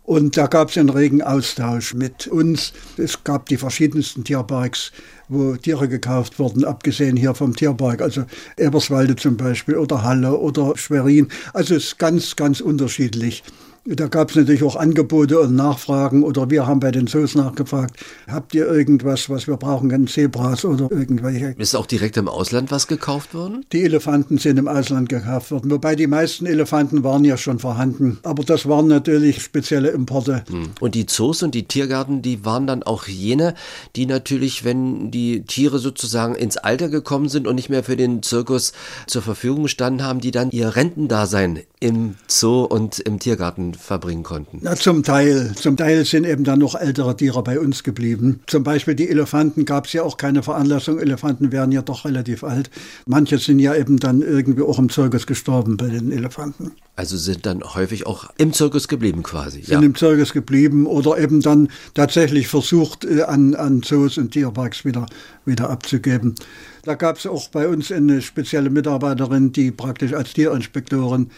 [0.06, 2.74] Und da gab es einen regen Austausch mit uns.
[2.96, 4.92] Es gab die verschiedensten Tierparks,
[5.30, 10.78] wo Tiere gekauft wurden, abgesehen hier vom Tierpark, also Eberswalde zum Beispiel oder Halle oder
[10.78, 11.30] Schwerin.
[11.54, 13.44] Also es ist ganz, ganz unterschiedlich.
[13.88, 18.04] Da gab es natürlich auch Angebote und Nachfragen oder wir haben bei den Zoos nachgefragt,
[18.28, 21.54] habt ihr irgendwas, was wir brauchen können, Zebras oder irgendwelche.
[21.60, 23.64] Ist auch direkt im Ausland was gekauft worden?
[23.72, 28.18] Die Elefanten sind im Ausland gekauft worden, wobei die meisten Elefanten waren ja schon vorhanden.
[28.24, 30.44] Aber das waren natürlich spezielle Importe.
[30.50, 30.72] Hm.
[30.80, 33.54] Und die Zoos und die Tiergärten, die waren dann auch jene,
[33.96, 38.24] die natürlich, wenn die Tiere sozusagen ins Alter gekommen sind und nicht mehr für den
[38.24, 38.74] Zirkus
[39.06, 44.60] zur Verfügung standen haben, die dann ihr Rentendasein im Zoo und im Tiergarten verbringen konnten?
[44.62, 45.54] Na, zum Teil.
[45.56, 48.42] Zum Teil sind eben dann noch ältere Tiere bei uns geblieben.
[48.48, 51.00] Zum Beispiel die Elefanten gab es ja auch keine Veranlassung.
[51.00, 52.70] Elefanten werden ja doch relativ alt.
[53.06, 56.72] Manche sind ja eben dann irgendwie auch im Zirkus gestorben bei den Elefanten.
[56.96, 59.62] Also sind dann häufig auch im Zirkus geblieben quasi.
[59.62, 59.86] Sind ja.
[59.86, 65.06] im Zirkus geblieben oder eben dann tatsächlich versucht, äh, an, an Zoos und Tierparks wieder,
[65.46, 66.36] wieder abzugeben.
[66.84, 71.32] Da gab es auch bei uns eine spezielle Mitarbeiterin, die praktisch als Tierinspektorin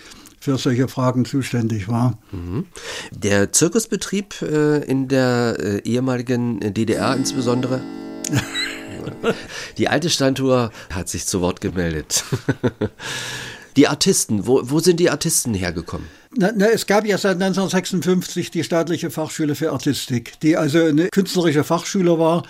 [0.48, 2.18] für solche Fragen zuständig war.
[2.32, 2.68] Mhm.
[3.12, 7.82] Der Zirkusbetrieb äh, in der äh, ehemaligen DDR insbesondere.
[9.78, 12.24] Die alte Standuhr hat sich zu Wort gemeldet.
[13.76, 16.08] Die Artisten, wo, wo sind die Artisten hergekommen?
[16.36, 21.10] Na, na, es gab ja seit 1956 die staatliche Fachschule für Artistik, die also eine
[21.10, 22.44] künstlerische Fachschule war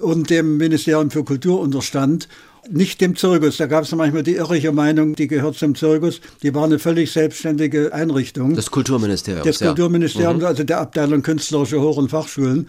[0.00, 2.28] und dem Ministerium für Kultur unterstand.
[2.70, 3.56] Nicht dem Zirkus.
[3.56, 6.20] Da gab es manchmal die irrige Meinung, die gehört zum Zirkus.
[6.42, 8.54] Die war eine völlig selbstständige Einrichtung.
[8.54, 9.44] Das Kulturministerium.
[9.44, 10.44] Das Kulturministerium, mhm.
[10.44, 12.68] also der Abteilung künstlerische Hoch- und Fachschulen.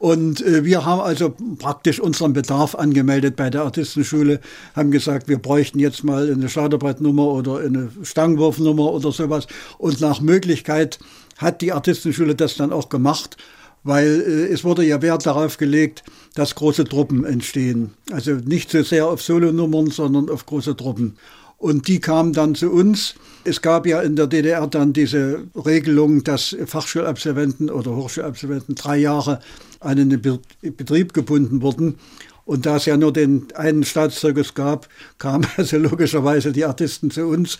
[0.00, 4.40] Und äh, wir haben also praktisch unseren Bedarf angemeldet bei der Artistenschule,
[4.74, 9.46] haben gesagt, wir bräuchten jetzt mal eine Schleuderbrettnummer oder eine Stangenwurfnummer oder sowas.
[9.76, 10.98] Und nach Möglichkeit
[11.36, 13.36] hat die Artistenschule das dann auch gemacht,
[13.82, 17.90] weil äh, es wurde ja Wert darauf gelegt, dass große Truppen entstehen.
[18.12, 21.16] Also nicht so sehr auf Solonummern, sondern auf große Truppen.
[21.60, 23.14] Und die kamen dann zu uns.
[23.44, 29.40] Es gab ja in der DDR dann diese Regelung, dass Fachschulabsolventen oder Hochschulabsolventen drei Jahre
[29.80, 30.22] an einen
[30.62, 31.96] Betrieb gebunden wurden.
[32.46, 34.88] Und da es ja nur den einen Staatszirkus gab,
[35.18, 37.58] kamen also logischerweise die Artisten zu uns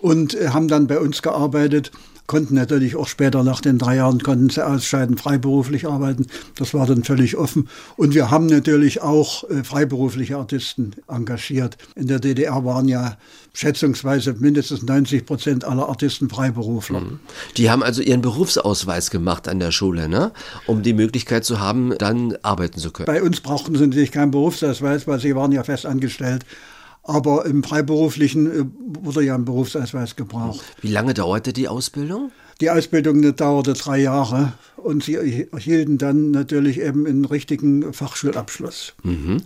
[0.00, 1.92] und äh, haben dann bei uns gearbeitet
[2.26, 6.26] konnten natürlich auch später nach den drei Jahren konnten sie ausscheiden, freiberuflich arbeiten.
[6.56, 7.68] Das war dann völlig offen.
[7.96, 11.76] Und wir haben natürlich auch äh, freiberufliche Artisten engagiert.
[11.94, 13.16] In der DDR waren ja
[13.52, 17.00] schätzungsweise mindestens 90 Prozent aller Artisten Freiberufler.
[17.00, 17.20] Mhm.
[17.56, 20.32] Die haben also ihren Berufsausweis gemacht an der Schule, ne?
[20.66, 23.06] um die Möglichkeit zu haben, dann arbeiten zu können.
[23.06, 26.44] Bei uns brauchten sie natürlich keinen Berufsausweis, weil sie waren ja fest angestellt.
[27.08, 28.64] Aber im Freiberuflichen äh,
[29.04, 30.64] wurde ja ein Berufsausweis gebraucht.
[30.80, 32.32] Wie lange dauerte die Ausbildung?
[32.60, 35.16] Die Ausbildung dauerte drei Jahre und sie
[35.52, 38.94] erhielten dann natürlich eben einen richtigen Fachschulabschluss.
[39.02, 39.42] Mhm.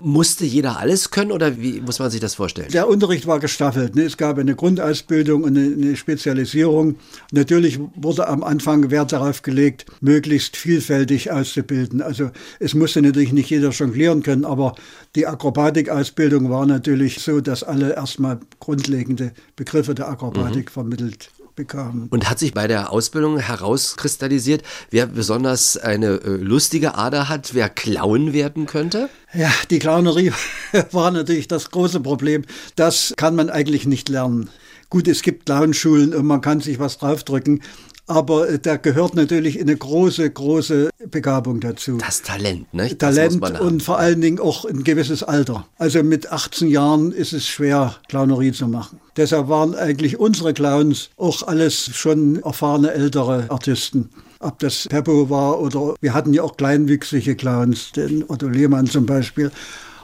[0.00, 2.68] Musste jeder alles können oder wie muss man sich das vorstellen?
[2.70, 3.96] Der Unterricht war gestaffelt.
[3.96, 4.02] Ne?
[4.02, 6.96] Es gab eine Grundausbildung und eine Spezialisierung.
[7.32, 12.00] Natürlich wurde am Anfang Wert darauf gelegt, möglichst vielfältig auszubilden.
[12.00, 14.76] Also es musste natürlich nicht jeder jonglieren können, aber
[15.16, 20.72] die Akrobatikausbildung war natürlich so, dass alle erstmal grundlegende Begriffe der Akrobatik mhm.
[20.72, 22.08] vermittelt bekamen.
[22.08, 27.68] Und hat sich bei der Ausbildung herauskristallisiert, wer besonders eine äh, lustige Ader hat, wer
[27.68, 29.08] Clown werden könnte?
[29.34, 30.32] Ja, die Clownerie
[30.92, 32.44] war natürlich das große Problem.
[32.76, 34.50] Das kann man eigentlich nicht lernen.
[34.90, 37.62] Gut, es gibt Clownschulen und man kann sich was draufdrücken,
[38.06, 41.98] aber äh, da gehört natürlich eine große, große Begabung dazu.
[41.98, 42.96] Das Talent, ne?
[42.96, 45.66] Talent und vor allen Dingen auch ein gewisses Alter.
[45.78, 49.00] Also mit 18 Jahren ist es schwer, Clownerie zu machen.
[49.16, 54.10] Deshalb waren eigentlich unsere Clowns auch alles schon erfahrene ältere Artisten
[54.42, 59.06] ob das Peppo war oder wir hatten ja auch kleinwüchsige Clowns, den Otto Lehmann zum
[59.06, 59.52] Beispiel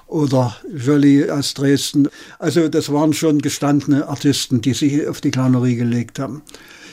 [0.06, 2.08] oder Jolie aus Dresden.
[2.38, 6.42] Also das waren schon gestandene Artisten, die sich auf die Clownerie gelegt haben.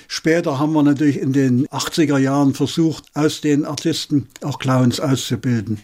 [0.08, 5.80] Später haben wir natürlich in den 80er Jahren versucht, aus den Artisten auch Clowns auszubilden.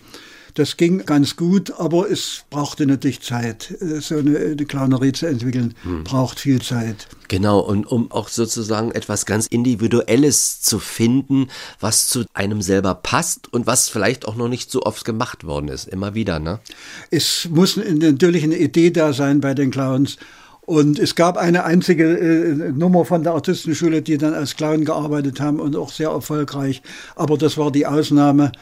[0.55, 3.73] Das ging ganz gut, aber es brauchte natürlich Zeit.
[3.99, 6.03] So eine, eine Clownerie zu entwickeln, hm.
[6.03, 7.07] braucht viel Zeit.
[7.29, 11.47] Genau, und um auch sozusagen etwas ganz Individuelles zu finden,
[11.79, 15.69] was zu einem selber passt und was vielleicht auch noch nicht so oft gemacht worden
[15.69, 15.88] ist.
[15.88, 16.60] Immer wieder, ne?
[17.10, 20.17] Es muss natürlich eine Idee da sein bei den Clowns.
[20.71, 25.41] Und es gab eine einzige äh, Nummer von der Artistenschule, die dann als Clown gearbeitet
[25.41, 26.81] haben und auch sehr erfolgreich.
[27.17, 28.53] Aber das war die Ausnahme.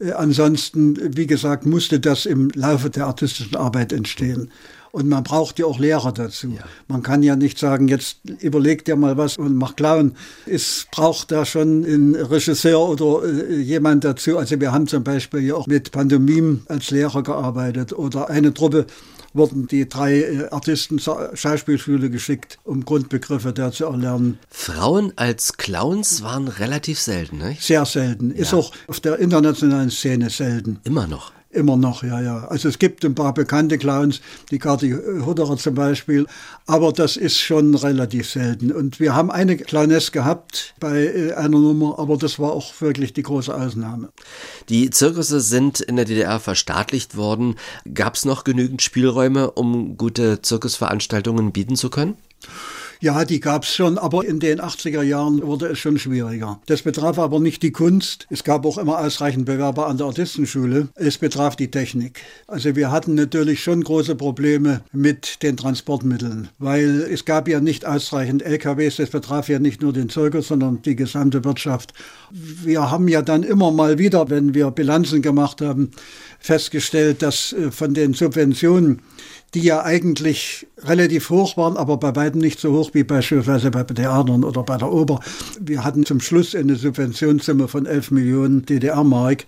[0.00, 4.50] Äh, ansonsten, wie gesagt, musste das im Laufe der artistischen Arbeit entstehen.
[4.92, 6.48] Und man braucht ja auch Lehrer dazu.
[6.48, 6.64] Ja.
[6.88, 10.14] Man kann ja nicht sagen, jetzt überleg dir mal was und mach Clown.
[10.46, 14.38] Es braucht da schon einen Regisseur oder äh, jemand dazu.
[14.38, 18.86] Also wir haben zum Beispiel ja auch mit Pantomim als Lehrer gearbeitet oder eine Truppe
[19.32, 24.38] wurden die drei äh, Artisten zur Schauspielschule geschickt, um Grundbegriffe da zu erlernen.
[24.50, 27.56] Frauen als Clowns waren relativ selten, ne?
[27.60, 28.30] Sehr selten.
[28.30, 28.42] Ja.
[28.42, 30.80] Ist auch auf der internationalen Szene selten.
[30.84, 31.32] Immer noch.
[31.50, 32.46] Immer noch, ja, ja.
[32.48, 36.26] Also es gibt ein paar bekannte Clowns, die Kati Hutterer zum Beispiel,
[36.66, 38.70] aber das ist schon relativ selten.
[38.70, 43.14] Und wir haben eine Clowness gehabt bei äh, einer Nummer, aber das war auch wirklich
[43.14, 44.10] die große Ausnahme.
[44.68, 47.54] Die Zirkusse sind in der DDR verstaatlicht worden.
[47.94, 52.18] Gab es noch genügend Spielräume, um gute Zirkusveranstaltungen bieten zu können?
[53.00, 56.60] Ja, die gab es schon, aber in den 80er Jahren wurde es schon schwieriger.
[56.66, 58.26] Das betraf aber nicht die Kunst.
[58.28, 60.88] Es gab auch immer ausreichend Bewerber an der Artistenschule.
[60.96, 62.20] Es betraf die Technik.
[62.48, 67.86] Also wir hatten natürlich schon große Probleme mit den Transportmitteln, weil es gab ja nicht
[67.86, 68.96] ausreichend LKWs.
[68.96, 71.92] Das betraf ja nicht nur den Zirkus, sondern die gesamte Wirtschaft.
[72.32, 75.92] Wir haben ja dann immer mal wieder, wenn wir Bilanzen gemacht haben,
[76.40, 79.02] festgestellt, dass äh, von den Subventionen
[79.54, 83.82] die ja eigentlich relativ hoch waren, aber bei weitem nicht so hoch wie beispielsweise bei
[83.82, 85.20] Theatern oder bei der Oper.
[85.60, 89.46] Wir hatten zum Schluss eine Subventionssumme von 11 Millionen DDR-Mark.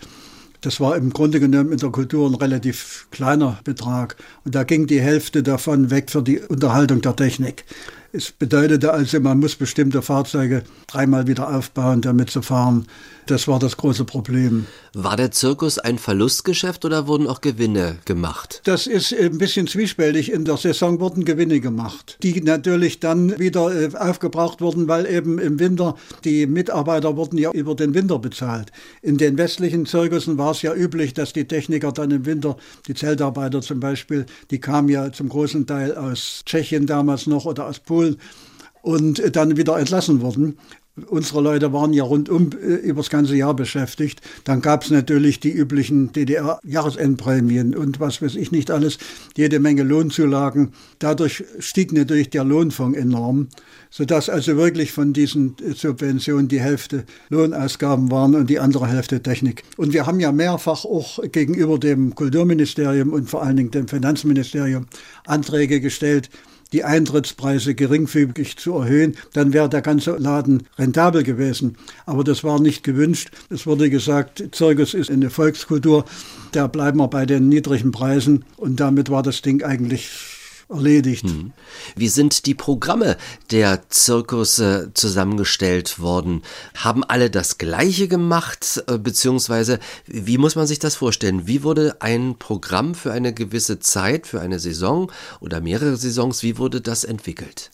[0.62, 4.16] Das war im Grunde genommen in der Kultur ein relativ kleiner Betrag.
[4.44, 7.64] Und da ging die Hälfte davon weg für die Unterhaltung der Technik.
[8.12, 12.87] Es bedeutete also, man muss bestimmte Fahrzeuge dreimal wieder aufbauen, damit sie fahren.
[13.27, 14.66] Das war das große Problem.
[14.92, 18.61] War der Zirkus ein Verlustgeschäft oder wurden auch Gewinne gemacht?
[18.64, 20.33] Das ist ein bisschen zwiespältig.
[20.33, 25.38] In der Saison wurden Gewinne gemacht, die natürlich dann wieder äh, aufgebraucht wurden, weil eben
[25.38, 25.94] im Winter
[26.25, 28.73] die Mitarbeiter wurden ja über den Winter bezahlt.
[29.03, 32.57] In den westlichen Zirkussen war es ja üblich, dass die Techniker dann im Winter,
[32.88, 37.68] die Zeltarbeiter zum Beispiel, die kamen ja zum großen Teil aus Tschechien damals noch oder
[37.68, 37.99] aus Polen
[38.82, 40.56] und dann wieder entlassen wurden
[41.08, 44.20] unsere Leute waren ja rundum äh, über das ganze Jahr beschäftigt.
[44.44, 48.98] Dann gab es natürlich die üblichen DDR-Jahresendprämien und was weiß ich nicht alles,
[49.36, 50.72] jede Menge Lohnzulagen.
[50.98, 53.48] Dadurch stieg natürlich der Lohnfonds enorm,
[53.90, 59.22] sodass also wirklich von diesen äh, Subventionen die Hälfte Lohnausgaben waren und die andere Hälfte
[59.22, 59.62] Technik.
[59.76, 64.86] Und wir haben ja mehrfach auch gegenüber dem Kulturministerium und vor allen Dingen dem Finanzministerium
[65.26, 66.30] Anträge gestellt,
[66.72, 71.76] die Eintrittspreise geringfügig zu erhöhen, dann wäre der ganze Laden rentabel gewesen.
[72.06, 73.30] Aber das war nicht gewünscht.
[73.48, 76.04] Es wurde gesagt, Zirkus ist eine Volkskultur,
[76.52, 80.39] da bleiben wir bei den niedrigen Preisen und damit war das Ding eigentlich
[80.70, 81.24] erledigt.
[81.24, 81.52] Hm.
[81.96, 83.16] Wie sind die Programme
[83.50, 86.42] der Zirkusse zusammengestellt worden?
[86.76, 88.83] Haben alle das Gleiche gemacht?
[88.87, 91.46] Äh, beziehungsweise, wie muss man sich das vorstellen?
[91.46, 96.59] Wie wurde ein Programm für eine gewisse Zeit, für eine Saison oder mehrere Saisons, wie
[96.59, 97.70] wurde das entwickelt?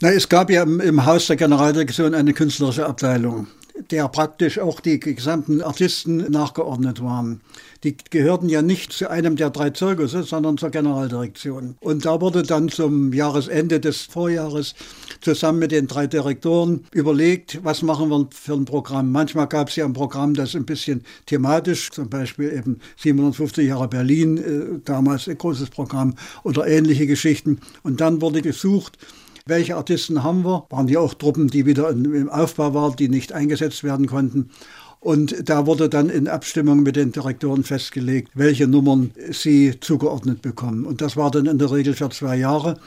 [0.00, 3.46] Na, es gab ja im, im Haus der Generaldirektion eine künstlerische Abteilung
[3.90, 7.40] der praktisch auch die gesamten Artisten nachgeordnet waren.
[7.84, 11.76] Die gehörten ja nicht zu einem der drei Zirkusse, sondern zur Generaldirektion.
[11.80, 14.74] Und da wurde dann zum Jahresende des Vorjahres
[15.20, 19.12] zusammen mit den drei Direktoren überlegt, was machen wir für ein Programm.
[19.12, 23.88] Manchmal gab es ja ein Programm, das ein bisschen thematisch, zum Beispiel eben 750 Jahre
[23.88, 27.60] Berlin, äh, damals ein großes Programm oder ähnliche Geschichten.
[27.82, 28.98] Und dann wurde gesucht,
[29.46, 30.66] welche Artisten haben wir?
[30.70, 34.50] Waren ja auch Truppen, die wieder im Aufbau waren, die nicht eingesetzt werden konnten.
[34.98, 40.84] Und da wurde dann in Abstimmung mit den Direktoren festgelegt, welche Nummern sie zugeordnet bekommen.
[40.84, 42.78] Und das war dann in der Regel für zwei Jahre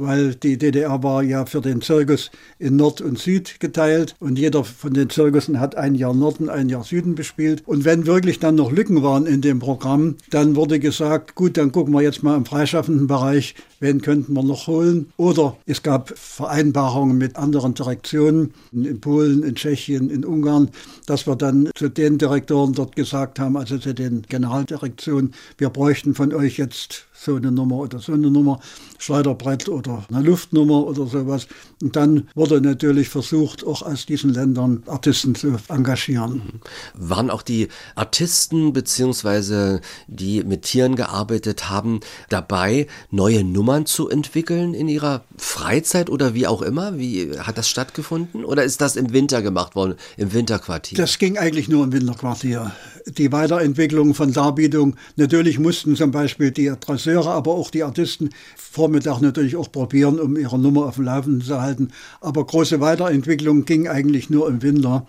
[0.00, 4.64] weil die DDR war ja für den Zirkus in Nord und Süd geteilt und jeder
[4.64, 7.62] von den Zirkussen hat ein Jahr Norden, ein Jahr Süden bespielt.
[7.66, 11.70] Und wenn wirklich dann noch Lücken waren in dem Programm, dann wurde gesagt, gut, dann
[11.70, 15.12] gucken wir jetzt mal im freischaffenden Bereich, wen könnten wir noch holen.
[15.16, 20.70] Oder es gab Vereinbarungen mit anderen Direktionen in Polen, in Tschechien, in Ungarn,
[21.06, 26.14] dass wir dann zu den Direktoren dort gesagt haben, also zu den Generaldirektionen, wir bräuchten
[26.14, 28.60] von euch jetzt so eine Nummer oder so eine Nummer,
[28.98, 31.46] Schleuderbrett oder eine Luftnummer oder sowas.
[31.82, 36.60] Und dann wurde natürlich versucht, auch aus diesen Ländern Artisten zu engagieren.
[36.94, 44.74] Waren auch die Artisten beziehungsweise die mit Tieren gearbeitet haben, dabei neue Nummern zu entwickeln
[44.74, 46.98] in ihrer Freizeit oder wie auch immer?
[46.98, 48.44] Wie hat das stattgefunden?
[48.44, 50.98] Oder ist das im Winter gemacht worden, im Winterquartier?
[50.98, 52.72] Das ging eigentlich nur im Winterquartier.
[53.06, 58.30] Die Weiterentwicklung von Darbietung, natürlich mussten zum Beispiel die Adresse Regisseure, aber auch die Artisten
[58.56, 61.88] Vormittag natürlich auch probieren, um ihre Nummer auf dem Laufenden zu halten.
[62.20, 65.06] Aber große Weiterentwicklung ging eigentlich nur im Winter.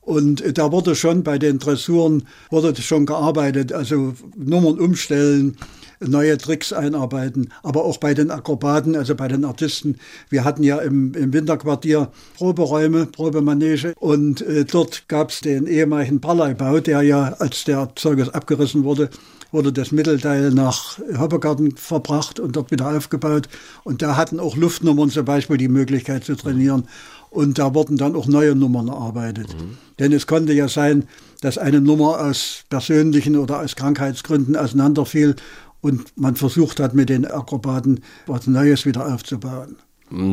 [0.00, 5.56] Und da wurde schon bei den Dressuren wurde schon gearbeitet, also Nummern umstellen,
[6.06, 9.96] neue Tricks einarbeiten, aber auch bei den Akrobaten, also bei den Artisten.
[10.28, 16.20] Wir hatten ja im, im Winterquartier Proberäume, Probemanege und äh, dort gab es den ehemaligen
[16.20, 19.10] Parleibau, der ja, als der Zirkus abgerissen wurde,
[19.52, 23.48] wurde das Mittelteil nach Hoppegarten verbracht und dort wieder aufgebaut.
[23.84, 26.84] Und da hatten auch Luftnummern zum Beispiel die Möglichkeit zu trainieren.
[27.30, 29.48] Und da wurden dann auch neue Nummern erarbeitet.
[29.54, 29.78] Mhm.
[29.98, 31.04] Denn es konnte ja sein,
[31.40, 35.36] dass eine Nummer aus persönlichen oder aus Krankheitsgründen auseinanderfiel
[35.82, 39.76] und man versucht hat, mit den Akrobaten was Neues wieder aufzubauen.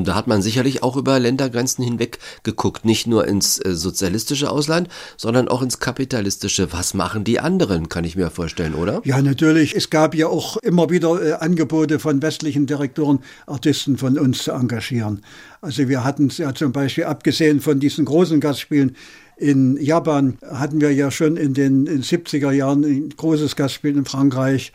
[0.04, 4.90] Da hat man sicherlich auch über Ländergrenzen hinweg geguckt, nicht nur ins äh, sozialistische Ausland,
[5.16, 6.74] sondern auch ins kapitalistische.
[6.74, 9.02] Was machen die anderen, kann ich mir vorstellen, oder?
[9.06, 9.76] Ja, natürlich.
[9.76, 14.52] Es gab ja auch immer wieder äh, Angebote von westlichen Direktoren, Artisten von uns zu
[14.52, 15.22] engagieren.
[15.62, 18.98] Also wir hatten es ja zum Beispiel, abgesehen von diesen großen Gastspielen,
[19.38, 24.04] in Japan hatten wir ja schon in den, in 70er Jahren ein großes Gastspiel in
[24.04, 24.74] Frankreich.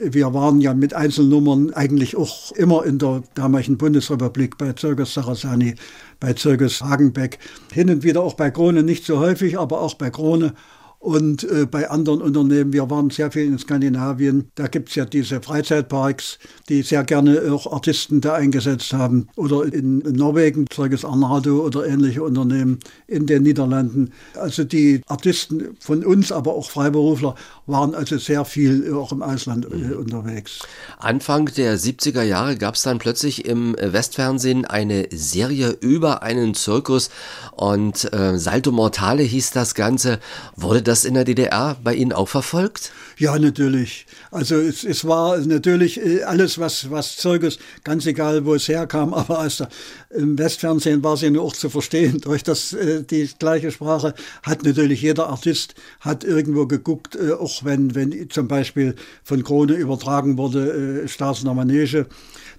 [0.00, 5.74] Wir waren ja mit Einzelnummern eigentlich auch immer in der damaligen Bundesrepublik bei Zirkus Sarasani,
[6.20, 7.38] bei Zirkus Hagenbeck.
[7.72, 10.54] Hin und wieder auch bei Krone, nicht so häufig, aber auch bei Krone
[10.98, 12.72] und äh, bei anderen Unternehmen.
[12.72, 14.50] Wir waren sehr viel in Skandinavien.
[14.56, 16.38] Da gibt es ja diese Freizeitparks,
[16.68, 19.28] die sehr gerne auch Artisten da eingesetzt haben.
[19.36, 24.12] Oder in, Norwegen, Zeuges Arnado oder ähnliche Unternehmen in den Niederlanden.
[24.34, 27.36] Also die Artisten von uns, aber auch Freiberufler,
[27.66, 29.98] waren also sehr viel auch im Ausland äh, mhm.
[29.98, 30.60] unterwegs.
[30.98, 37.10] Anfang der 70er Jahre gab es dann plötzlich im Westfernsehen eine Serie über einen Zirkus
[37.52, 40.18] und äh, Salto Mortale hieß das Ganze.
[40.56, 42.90] Wurde das in der DDR bei Ihnen auch verfolgt?
[43.18, 44.06] Ja, natürlich.
[44.30, 49.14] Also es, es war natürlich äh, alles, was, was Zirkus, ganz egal, wo es herkam,
[49.14, 49.68] aber aus der,
[50.10, 52.20] im Westfernsehen war es ja auch zu verstehen.
[52.22, 57.64] Durch das, äh, die gleiche Sprache hat natürlich jeder Artist hat irgendwo geguckt, äh, auch
[57.64, 62.06] wenn, wenn zum Beispiel von Krone übertragen wurde, Straßen Manege,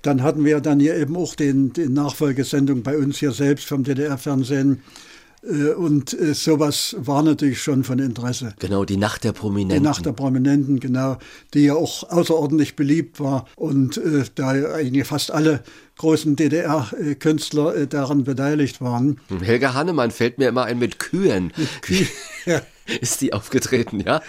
[0.02, 3.84] dann hatten wir dann hier eben auch den, die Nachfolgesendung bei uns hier selbst vom
[3.84, 5.09] DDR-Fernsehen äh,
[5.42, 8.54] und äh, sowas war natürlich schon von Interesse.
[8.60, 9.84] Genau, die Nacht der Prominenten.
[9.84, 11.18] Die Nacht der Prominenten, genau,
[11.54, 15.64] die ja auch außerordentlich beliebt war und äh, da eigentlich fast alle
[15.98, 19.20] großen DDR-Künstler äh, daran beteiligt waren.
[19.28, 21.54] Hm, Helga Hannemann fällt mir immer ein mit Kühen.
[21.56, 22.08] Mit Kühen.
[22.46, 22.62] ja.
[23.02, 24.22] Ist die aufgetreten, ja?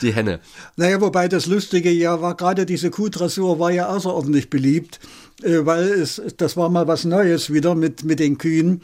[0.00, 0.40] Die Henne.
[0.76, 5.00] Naja, wobei das Lustige ja war, gerade diese Kuhdressur war ja außerordentlich beliebt,
[5.42, 8.80] äh, weil es, das war mal was Neues wieder mit, mit den Kühen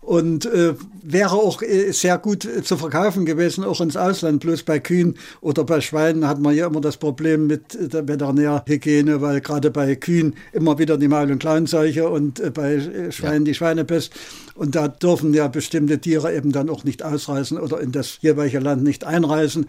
[0.00, 4.40] und äh, wäre auch äh, sehr gut äh, zu verkaufen gewesen, auch ins Ausland.
[4.40, 9.20] Bloß bei Kühen oder bei Schweinen hat man ja immer das Problem mit der Veterinärhygiene,
[9.20, 13.44] weil gerade bei Kühen immer wieder die Maul- und Klauenseuche und äh, bei äh, Schweinen
[13.44, 13.50] ja.
[13.50, 14.12] die Schweinepest.
[14.54, 18.58] Und da dürfen ja bestimmte Tiere eben dann auch nicht ausreisen oder in das jeweilige
[18.58, 19.66] Land nicht einreisen.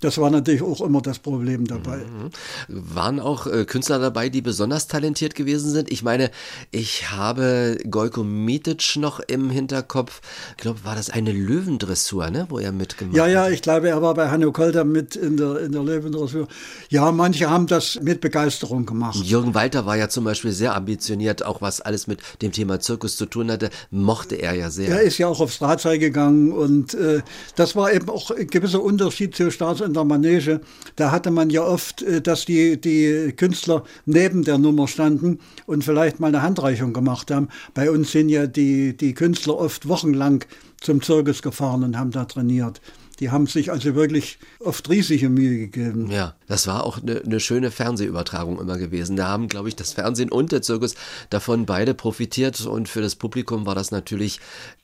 [0.00, 1.98] Das war natürlich auch immer das Problem dabei.
[1.98, 2.30] Mhm.
[2.68, 5.92] Waren auch äh, Künstler dabei, die besonders talentiert gewesen sind?
[5.92, 6.30] Ich meine,
[6.70, 10.22] ich habe Gojko Mitic noch im Hinterkopf.
[10.52, 13.28] Ich glaube, war das eine Löwendressur, ne, wo er mitgemacht hat?
[13.28, 16.48] Ja, ja, ich glaube, er war bei Hanno Kolter mit in der, in der Löwendressur.
[16.88, 19.16] Ja, manche haben das mit Begeisterung gemacht.
[19.22, 23.16] Jürgen Walter war ja zum Beispiel sehr ambitioniert, auch was alles mit dem Thema Zirkus
[23.16, 24.88] zu tun hatte, mochte er ja sehr.
[24.88, 27.20] Er ist ja auch aufs Drahtseil gegangen und äh,
[27.56, 30.60] das war eben auch ein gewisser Unterschied zu Staats- in der Manege,
[30.96, 35.84] da hatte man ja oft, äh, dass die, die Künstler neben der Nummer standen und
[35.84, 37.48] vielleicht mal eine Handreichung gemacht haben.
[37.74, 40.44] Bei uns sind ja die, die Künstler oft wochenlang
[40.80, 42.80] zum Zirkus gefahren und haben da trainiert.
[43.20, 46.10] Die haben sich also wirklich oft riesige Mühe gegeben.
[46.10, 49.14] Ja, das war auch eine, eine schöne Fernsehübertragung immer gewesen.
[49.14, 50.94] Da haben, glaube ich, das Fernsehen und der Zirkus
[51.28, 54.40] davon beide profitiert und für das Publikum war das natürlich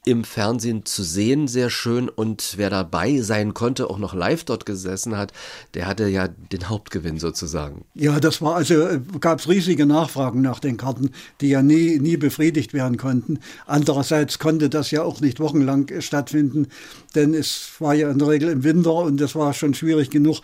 [0.07, 4.65] im Fernsehen zu sehen sehr schön und wer dabei sein konnte, auch noch live dort
[4.65, 5.33] gesessen hat,
[5.75, 7.85] der hatte ja den Hauptgewinn sozusagen.
[7.95, 11.99] Ja, das war also, äh, gab es riesige Nachfragen nach den Karten, die ja nie,
[11.99, 13.41] nie befriedigt werden konnten.
[13.67, 16.69] Andererseits konnte das ja auch nicht wochenlang stattfinden,
[17.17, 20.41] denn es war ja in der Regel im Winter und es war schon schwierig genug,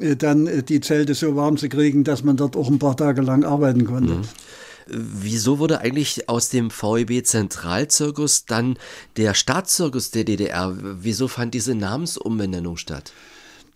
[0.00, 2.96] äh, dann äh, die Zelte so warm zu kriegen, dass man dort auch ein paar
[2.96, 4.14] Tage lang arbeiten konnte.
[4.14, 4.22] Mhm.
[4.86, 8.78] Wieso wurde eigentlich aus dem VEB Zentralzirkus dann
[9.16, 10.76] der Staatszirkus der DDR?
[10.76, 13.12] Wieso fand diese Namensumbenennung statt?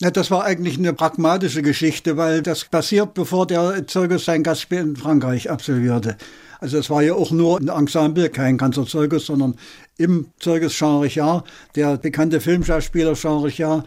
[0.01, 4.81] Ja, das war eigentlich eine pragmatische Geschichte, weil das passiert, bevor der Zirkus sein Gastspiel
[4.81, 6.19] in Frankreich absolvierte.
[6.61, 9.57] Also es war ja auch nur ein Ensemble, kein ganzer Zirkus, sondern
[9.97, 13.87] im Zirkus Jean Richard, der bekannte Filmschauspieler Jean Richard,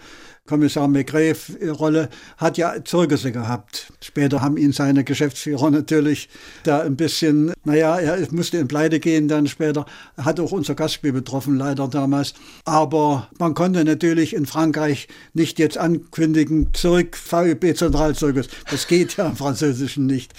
[0.50, 3.94] Kommissar McGrave-Rolle, hat ja Zeugnisse gehabt.
[4.02, 6.28] Später haben ihn seine Geschäftsführer natürlich
[6.64, 9.86] da ein bisschen, naja, er musste in Pleite gehen dann später,
[10.18, 12.34] hat auch unser Gastspiel betroffen, leider damals.
[12.66, 18.48] Aber man konnte natürlich in Frankreich nicht jetzt ankündigen, zurück VUB Zentralzirkus.
[18.72, 20.34] Das geht ja im Französischen nicht.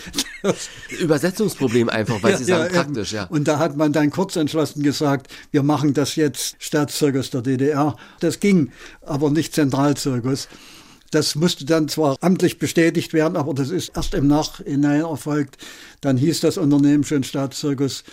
[0.99, 3.25] Übersetzungsproblem einfach, weil ja, sie sagen ja, praktisch, ja.
[3.27, 7.97] Und da hat man dann kurz entschlossen gesagt, wir machen das jetzt Staatszirkus der DDR.
[8.19, 10.49] Das ging aber nicht zentral Zirkus.
[11.11, 15.59] Das musste dann zwar amtlich bestätigt werden, aber das ist erst im Nachhinein erfolgt.
[16.01, 18.05] Dann hieß das Unternehmen schon Staatszirkus.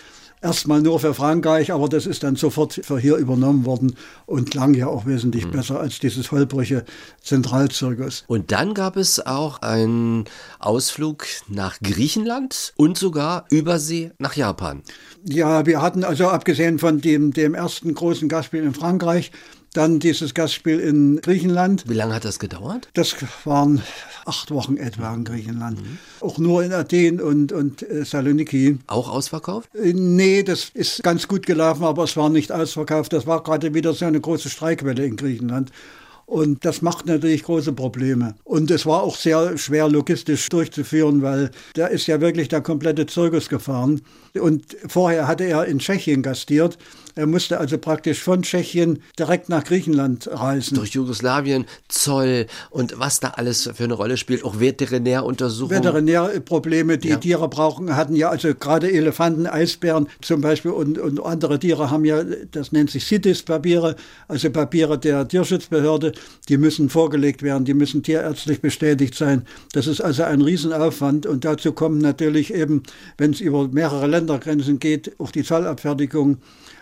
[0.41, 4.73] erstmal nur für Frankreich, aber das ist dann sofort für hier übernommen worden und klang
[4.73, 5.51] ja auch wesentlich mhm.
[5.51, 6.85] besser als dieses holprige
[7.21, 8.23] Zentralzirkus.
[8.27, 10.25] Und dann gab es auch einen
[10.59, 14.83] Ausflug nach Griechenland und sogar Übersee nach Japan.
[15.23, 19.31] Ja, wir hatten also abgesehen von dem, dem ersten großen Gastspiel in Frankreich,
[19.77, 21.83] dann dieses Gastspiel in Griechenland.
[21.87, 22.89] Wie lange hat das gedauert?
[22.93, 23.15] Das
[23.45, 23.81] waren
[24.25, 25.79] acht Wochen etwa in Griechenland.
[25.79, 25.97] Mhm.
[26.19, 28.79] Auch nur in Athen und, und äh, Saloniki.
[28.87, 29.69] Auch ausverkauft?
[29.75, 33.13] Äh, nee, das ist ganz gut gelaufen, aber es war nicht ausverkauft.
[33.13, 35.71] Das war gerade wieder so eine große Streikwelle in Griechenland.
[36.25, 38.35] Und das macht natürlich große Probleme.
[38.43, 43.05] Und es war auch sehr schwer logistisch durchzuführen, weil da ist ja wirklich der komplette
[43.05, 44.01] Zirkus gefahren.
[44.33, 46.77] Und vorher hatte er in Tschechien gastiert.
[47.17, 50.75] Er musste also praktisch von Tschechien direkt nach Griechenland reisen.
[50.75, 55.83] Durch Jugoslawien, Zoll und was da alles für eine Rolle spielt, auch Veterinäruntersuchungen.
[55.83, 57.17] Veterinärprobleme, die ja.
[57.17, 62.05] Tiere brauchen, hatten ja also gerade Elefanten, Eisbären zum Beispiel und, und andere Tiere haben
[62.05, 63.95] ja, das nennt sich CITES-Papiere,
[64.27, 66.11] also Papiere der Tierschutzbehörde,
[66.49, 69.41] die müssen vorgelegt werden, die müssen tierärztlich bestätigt sein.
[69.73, 72.83] Das ist also ein Riesenaufwand und dazu kommen natürlich eben,
[73.17, 76.37] wenn es über mehrere Ländergrenzen geht, auch die Zollabfertigung.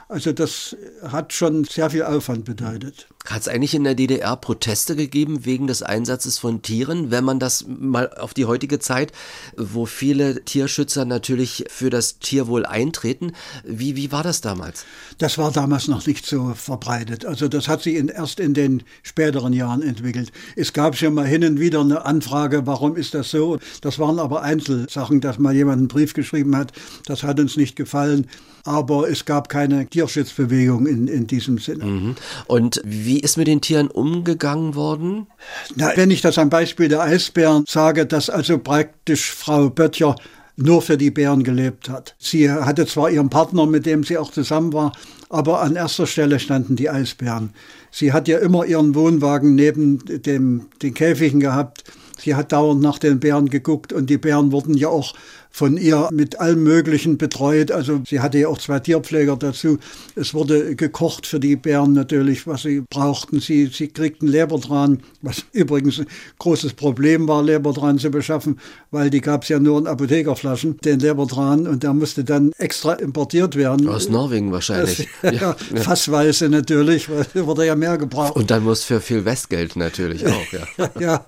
[0.07, 3.07] Also das hat schon sehr viel Aufwand bedeutet.
[3.25, 7.39] Hat es eigentlich in der DDR Proteste gegeben wegen des Einsatzes von Tieren, wenn man
[7.39, 9.11] das mal auf die heutige Zeit,
[9.57, 13.31] wo viele Tierschützer natürlich für das Tierwohl eintreten,
[13.63, 14.85] wie, wie war das damals?
[15.17, 17.25] Das war damals noch nicht so verbreitet.
[17.25, 20.31] Also das hat sich in, erst in den späteren Jahren entwickelt.
[20.55, 23.57] Es gab schon mal hin und wieder eine Anfrage, warum ist das so?
[23.81, 26.73] Das waren aber Einzelsachen, dass mal jemand einen Brief geschrieben hat,
[27.07, 28.27] das hat uns nicht gefallen
[28.65, 31.85] aber es gab keine Tierschutzbewegung in, in diesem Sinne.
[31.85, 32.15] Mhm.
[32.47, 35.27] Und wie ist mit den Tieren umgegangen worden?
[35.75, 40.15] Na, wenn ich das am Beispiel der Eisbären sage, dass also praktisch Frau Böttcher
[40.57, 42.15] nur für die Bären gelebt hat.
[42.17, 44.93] Sie hatte zwar ihren Partner, mit dem sie auch zusammen war,
[45.29, 47.51] aber an erster Stelle standen die Eisbären.
[47.91, 51.83] Sie hat ja immer ihren Wohnwagen neben dem, den Käfigen gehabt.
[52.19, 55.13] Sie hat dauernd nach den Bären geguckt und die Bären wurden ja auch
[55.55, 57.71] von ihr mit allem Möglichen betreut.
[57.71, 59.77] Also sie hatte ja auch zwei Tierpfleger dazu.
[60.13, 63.39] Es wurde gekocht für die Bären natürlich, was sie brauchten.
[63.39, 66.07] Sie, sie kriegten Lebertran, was übrigens ein
[66.39, 68.59] großes Problem war, Lebertran zu beschaffen,
[68.91, 72.91] weil die gab es ja nur in Apothekerflaschen, den Lebertran, und der musste dann extra
[72.91, 73.87] importiert werden.
[73.87, 75.07] Aus Norwegen wahrscheinlich.
[75.21, 78.35] Das, ja, ja, Fassweise natürlich, weil wurde ja mehr gebraucht.
[78.35, 80.89] Und dann muss für viel Westgeld natürlich auch, ja.
[80.99, 81.25] ja,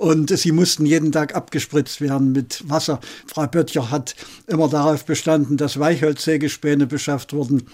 [0.00, 3.00] und sie mussten jeden Tag abgespritzt werden mit Wasser.
[3.26, 7.64] Frau Böttcher hat immer darauf bestanden, dass Weichholzsägespäne beschafft wurden,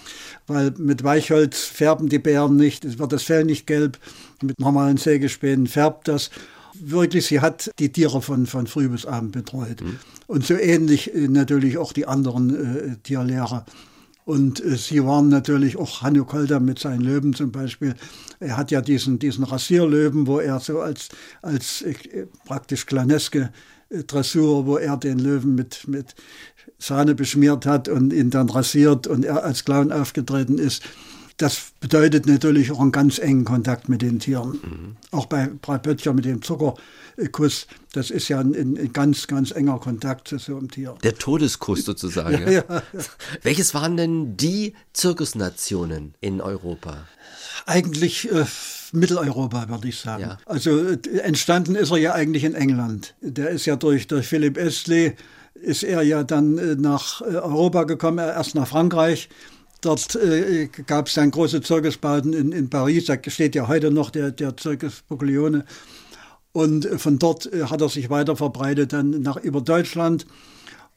[0.45, 3.97] weil mit Weichholz färben die Bären nicht, es wird das Fell nicht gelb,
[4.41, 6.29] mit normalen Sägespänen färbt das.
[6.73, 9.81] Wirklich, sie hat die Tiere von, von früh bis abend betreut.
[9.81, 9.97] Mhm.
[10.27, 13.65] Und so ähnlich äh, natürlich auch die anderen äh, Tierlehrer.
[14.27, 17.95] Und äh, sie waren natürlich auch Hanno Kolder mit seinen Löwen zum Beispiel.
[18.41, 21.07] Er hat ja diesen, diesen Rasierlöwen, wo er so als,
[21.41, 23.53] als äh, praktisch klaneske
[23.89, 26.13] äh, Dressur, wo er den Löwen mit, mit
[26.77, 30.83] Sahne beschmiert hat und ihn dann rasiert und er als Clown aufgetreten ist.
[31.37, 34.53] Das bedeutet natürlich auch einen ganz engen Kontakt mit den Tieren.
[34.53, 34.97] Mhm.
[35.11, 39.77] Auch bei Brad Böttcher mit dem Zuckerkuss, das ist ja ein, ein, ganz, ganz enger
[39.77, 40.95] Kontakt zu so einem Tier.
[41.03, 42.41] Der Todeskuss sozusagen.
[42.41, 42.63] ja, ja.
[42.67, 42.83] Ja,
[43.43, 47.05] Welches waren denn die Zirkusnationen in Europa?
[47.67, 48.45] Eigentlich äh,
[48.91, 50.37] Mitteleuropa, würde ich sagen.
[50.45, 53.13] Also äh, entstanden ist er ja eigentlich in England.
[53.21, 55.15] Der ist ja durch, durch Philipp Estley,
[55.53, 59.29] ist er ja dann äh, nach äh, Europa gekommen, erst nach Frankreich
[59.81, 64.09] Dort äh, gab es dann große Zirkusbauten in, in Paris, da steht ja heute noch
[64.09, 65.65] der, der Zirkus Buglione.
[66.51, 70.25] Und äh, von dort äh, hat er sich weiter verbreitet dann nach über Deutschland.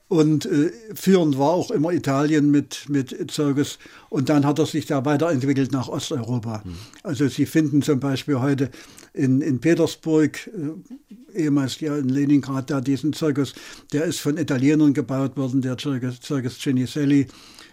[0.08, 3.78] Und äh, führend war auch immer Italien mit, mit Zirkus.
[4.08, 6.62] Und dann hat er sich da weiterentwickelt nach Osteuropa.
[6.64, 6.74] Mhm.
[7.02, 8.70] Also Sie finden zum Beispiel heute
[9.12, 13.54] in, in Petersburg, äh, ehemals ja in Leningrad, da diesen Zirkus,
[13.92, 17.28] der ist von Italienern gebaut worden, der Zirkus, Zirkus Cinicelli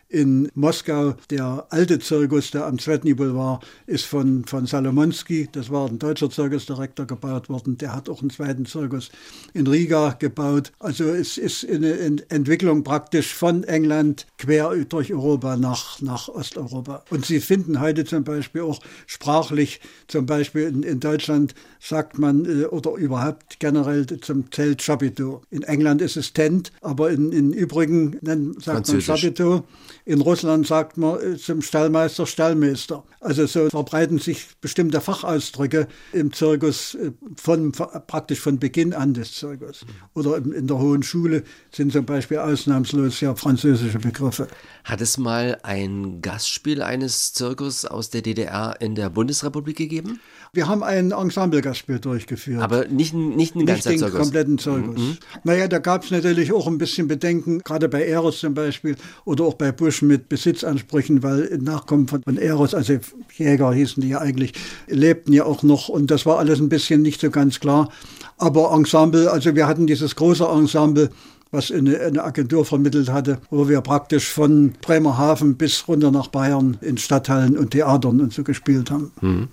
[0.10, 1.16] in Moskau.
[1.30, 6.30] Der alte Zirkus, der am Zvetny Boulevard, ist von, von Salomonsky, das war ein deutscher
[6.30, 7.78] Zirkusdirektor, gebaut worden.
[7.78, 9.10] Der hat auch einen zweiten Zirkus
[9.54, 10.72] in Riga gebaut.
[10.80, 11.98] Also es ist eine
[12.30, 17.04] Entwicklung praktisch von England quer durch Europa nach, nach Osteuropa.
[17.10, 22.46] Und Sie finden heute zum Beispiel auch sprachlich, zum Beispiel in, in Deutschland sagt man
[22.46, 25.42] äh, oder überhaupt generell zum Zelt Chapiteau.
[25.50, 28.18] In England ist es Tent, aber in, in übrigen
[28.60, 29.64] sagt man Chapiteau.
[30.08, 33.04] In Russland sagt man äh, zum Stallmeister Stallmeister.
[33.20, 39.34] Also so verbreiten sich bestimmte Fachausdrücke im Zirkus äh, von, praktisch von Beginn an des
[39.34, 39.86] Zirkus.
[40.14, 41.44] Oder in der Hohen Schule
[41.74, 44.48] sind zum Beispiel ausnahmslos ja französische Begriffe.
[44.86, 50.22] Hat es mal ein Gastspiel eines Zirkus aus der DDR in der Bundesrepublik gegeben?
[50.54, 52.62] Wir haben ein Ensemble-Gastspiel durchgeführt.
[52.62, 55.00] Aber nicht, nicht ein ganzer nicht den kompletten Zirkus.
[55.00, 55.18] Mhm.
[55.44, 58.96] Naja, da gab es natürlich auch ein bisschen Bedenken, gerade bei Eros zum Beispiel
[59.26, 63.00] oder auch bei Bush mit Besitzansprüchen, weil Nachkommen von, von Eros, also
[63.36, 64.54] Jäger hießen die ja eigentlich,
[64.88, 67.90] lebten ja auch noch und das war alles ein bisschen nicht so ganz klar.
[68.38, 71.10] Aber Ensemble, also wir hatten dieses große Ensemble,
[71.50, 76.78] was eine, eine, Agentur vermittelt hatte, wo wir praktisch von Bremerhaven bis runter nach Bayern
[76.82, 79.12] in Stadthallen und Theatern und so gespielt haben.
[79.22, 79.48] Mhm.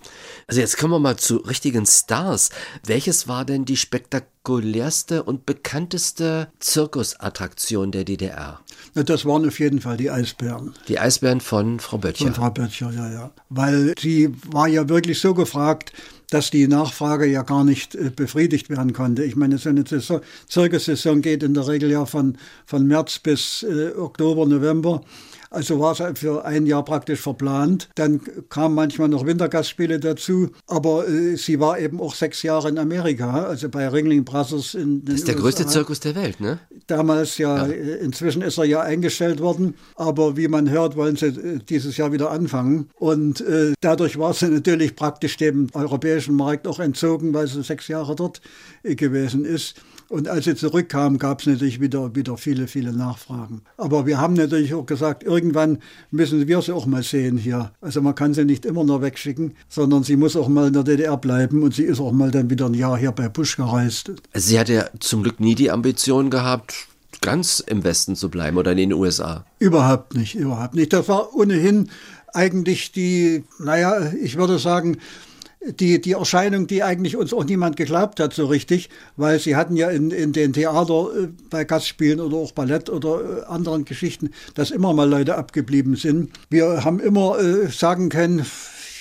[0.48, 2.50] Also jetzt kommen wir mal zu richtigen Stars.
[2.84, 8.60] Welches war denn die spektakulärste und bekannteste Zirkusattraktion der DDR?
[8.94, 10.74] Das waren auf jeden Fall die Eisbären.
[10.88, 12.26] Die Eisbären von Frau Böttcher.
[12.26, 13.30] Von Frau Böttcher, ja, ja.
[13.48, 15.92] Weil sie war ja wirklich so gefragt,
[16.30, 19.24] dass die Nachfrage ja gar nicht äh, befriedigt werden konnte.
[19.24, 22.36] Ich meine, so eine Zirkussaison geht in der Regel ja von,
[22.66, 25.02] von März bis äh, Oktober, November.
[25.54, 27.88] Also war es für ein Jahr praktisch verplant.
[27.94, 30.50] Dann kamen manchmal noch Wintergastspiele dazu.
[30.66, 35.04] Aber äh, sie war eben auch sechs Jahre in Amerika, also bei Ringling Brothers in
[35.04, 35.42] den Das ist der USA.
[35.42, 36.58] größte Zirkus der Welt, ne?
[36.88, 39.74] Damals ja, ja, äh, inzwischen ist er ja eingestellt worden.
[39.94, 42.90] Aber wie man hört, wollen sie äh, dieses Jahr wieder anfangen.
[42.98, 47.86] Und äh, dadurch war sie natürlich praktisch dem europäischen Markt auch entzogen, weil sie sechs
[47.86, 48.40] Jahre dort
[48.82, 49.76] äh, gewesen ist.
[50.14, 53.62] Und als sie zurückkam, gab es natürlich wieder, wieder viele, viele Nachfragen.
[53.76, 55.78] Aber wir haben natürlich auch gesagt, irgendwann
[56.12, 57.72] müssen wir sie auch mal sehen hier.
[57.80, 60.84] Also man kann sie nicht immer nur wegschicken, sondern sie muss auch mal in der
[60.84, 64.12] DDR bleiben und sie ist auch mal dann wieder ein Jahr hier bei Bush gereist.
[64.32, 66.86] Also sie hatte ja zum Glück nie die Ambition gehabt,
[67.20, 69.44] ganz im Westen zu bleiben oder in den USA.
[69.58, 70.92] Überhaupt nicht, überhaupt nicht.
[70.92, 71.90] Das war ohnehin
[72.32, 74.98] eigentlich die, naja, ich würde sagen,
[75.72, 79.76] die, die Erscheinung, die eigentlich uns auch niemand geglaubt hat so richtig, weil sie hatten
[79.76, 84.30] ja in, in den Theater äh, bei Gastspielen oder auch Ballett oder äh, anderen Geschichten,
[84.54, 86.30] dass immer mal Leute abgeblieben sind.
[86.50, 88.44] Wir haben immer äh, sagen können,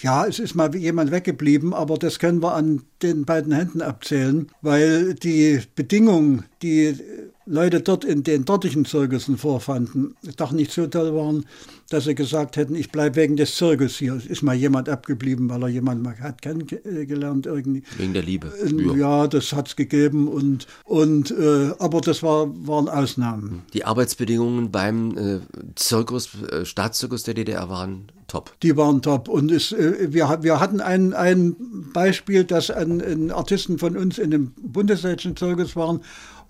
[0.02, 4.50] ja, es ist mal jemand weggeblieben, aber das können wir an den beiden Händen abzählen,
[4.62, 6.98] weil die Bedingungen, die
[7.46, 11.46] Leute dort in den dortigen Zirkussen vorfanden, doch nicht so toll waren,
[11.90, 14.14] dass sie gesagt hätten, ich bleibe wegen des Zirkus hier.
[14.16, 17.84] Es ist mal jemand abgeblieben, weil er jemand mal hat kennengelernt irgendwie.
[17.98, 18.52] Wegen der Liebe.
[18.66, 23.64] Ja, ja das hat es gegeben und, und äh, aber das war, waren Ausnahmen.
[23.74, 25.40] Die Arbeitsbedingungen beim äh,
[25.76, 28.54] Zirkus, äh, Staatszirkus der DDR waren top.
[28.64, 31.56] Die waren top und es, äh, wir, wir hatten ein, ein
[31.94, 36.02] Beispiel, dass ein, ein Artisten von uns in dem bundesdeutschen Zirkus waren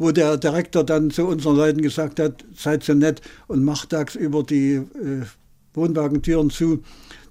[0.03, 4.43] wo der Direktor dann zu unseren Leuten gesagt hat, seid so nett und macht tagsüber
[4.43, 5.23] die äh,
[5.73, 6.83] Wohnwagentüren zu,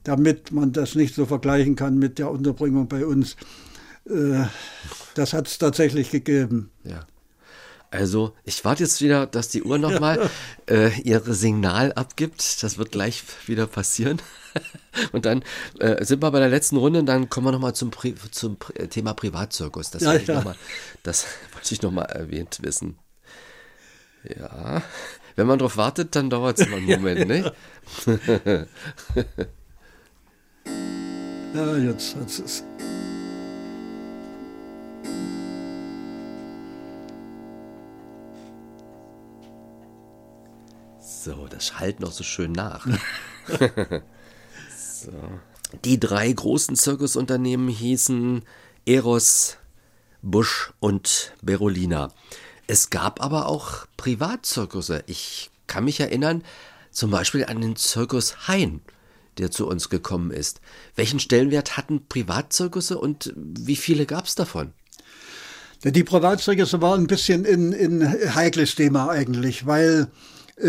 [0.05, 3.37] damit man das nicht so vergleichen kann mit der Unterbringung bei uns.
[4.09, 4.45] Äh,
[5.15, 6.71] das hat es tatsächlich gegeben.
[6.85, 7.07] Ja.
[7.91, 10.31] Also, ich warte jetzt wieder, dass die Uhr nochmal
[10.67, 12.63] äh, ihre Signal abgibt.
[12.63, 14.23] Das wird gleich wieder passieren.
[15.13, 15.45] und dann
[15.79, 18.57] äh, sind wir bei der letzten Runde und dann kommen wir nochmal zum, Pri zum
[18.57, 19.91] Pri Thema Privatzirkus.
[19.91, 20.41] Das, ja, ja.
[20.41, 20.57] Mal,
[21.03, 21.27] das
[21.63, 22.99] wollte ich nochmal erwähnt wissen.
[24.25, 24.83] Ja,
[25.37, 27.53] wenn man drauf wartet, dann dauert es immer einen Moment, nicht?
[31.55, 32.65] ja, jetzt hat es.
[41.01, 42.89] So, das schallt noch so schön nach.
[44.77, 45.13] so.
[45.85, 48.43] Die drei großen Zirkusunternehmen hießen
[48.85, 49.59] Eros,
[50.23, 52.13] Busch und Berolina.
[52.67, 55.05] Es gab aber auch Privatzirkusse.
[55.07, 56.43] Ich kann mich erinnern,
[56.91, 58.81] zum Beispiel an den Zirkus Hain,
[59.39, 60.61] der zu uns gekommen ist.
[60.95, 64.73] Welchen Stellenwert hatten Privatzirkusse und wie viele gab es davon?
[65.85, 70.09] Die Privatzirkusse waren ein bisschen ein, heikles Thema eigentlich, weil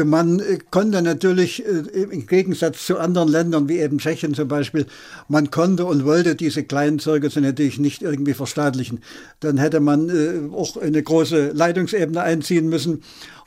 [0.04, 4.86] man äh, konnte natürlich äh, im Gegensatz zu anderen Ländern wie eben Tschechien zum Beispiel,
[5.28, 9.02] man konnte und wollte diese kleinen Zirkusse natürlich nicht irgendwie verstaatlichen.
[9.40, 13.04] Dann hätte man auch eine große Leitungsebene einziehen müssen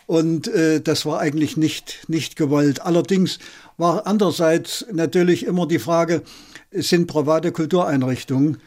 [0.07, 0.51] und
[0.85, 2.83] das war eigentlich nicht, nicht gewollt.
[2.83, 3.39] Allerdings
[3.77, 6.23] war andererseits natürlich immer die Frage,
[6.71, 8.59] sind private Kultureinrichtungen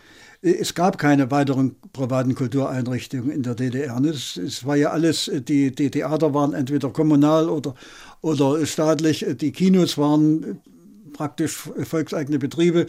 [0.41, 3.99] es gab keine weiteren privaten Kultureinrichtungen in der DDR.
[4.05, 7.75] Es, es war ja alles, die, die Theater waren entweder kommunal oder,
[8.21, 10.61] oder staatlich, die Kinos waren
[11.13, 12.85] praktisch volkseigene Betriebe.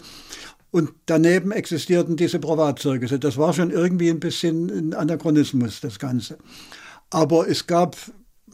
[0.70, 3.18] Und daneben existierten diese Privatzirkusse.
[3.18, 6.38] Das war schon irgendwie ein bisschen ein Anachronismus, das Ganze.
[7.10, 7.96] Aber es gab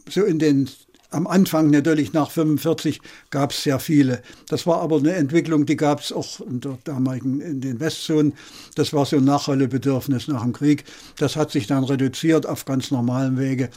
[0.09, 0.67] so in den
[1.09, 2.99] am Anfang natürlich nach 45
[3.29, 4.21] gab es sehr viele.
[4.49, 8.33] Das war aber eine Entwicklung, die gab es auch in der damaligen in den Westzonen.
[8.75, 10.83] Das war so ein Nachholebedürfnis nach dem Krieg.
[11.17, 13.69] Das hat sich dann reduziert auf ganz normalen Wege.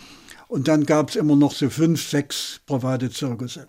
[0.49, 3.69] Und dann gab es immer noch so fünf, sechs private Zirkusse.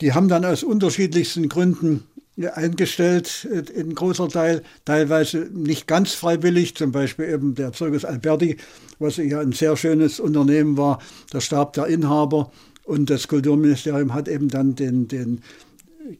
[0.00, 2.04] Die haben dann aus unterschiedlichsten Gründen
[2.46, 8.56] eingestellt, äh, in großer Teil, teilweise nicht ganz freiwillig, zum Beispiel eben der Zirkus Alberti,
[8.98, 11.00] was ja ein sehr schönes Unternehmen war.
[11.30, 12.50] Da starb der Inhaber
[12.84, 15.40] und das Kulturministerium hat eben dann den, den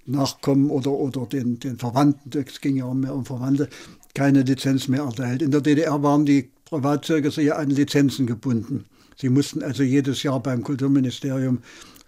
[0.07, 3.69] Nachkommen oder, oder den, den Verwandten, es ging ja auch mehr um Verwandte,
[4.15, 5.43] keine Lizenz mehr erteilt.
[5.43, 8.85] In der DDR waren die Privatzirkusse ja an Lizenzen gebunden.
[9.17, 11.59] Sie mussten also jedes Jahr beim Kulturministerium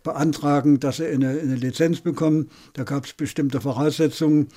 [0.03, 2.51] beantragen, dass sie eine, eine Lizenz bekommen.
[2.75, 4.49] Da gab es bestimmte Voraussetzungen.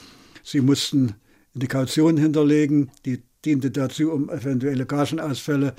[0.43, 1.15] Sie mussten
[1.55, 5.73] eine Kaution hinterlegen, die diente dazu, um eventuelle Gagenausfälle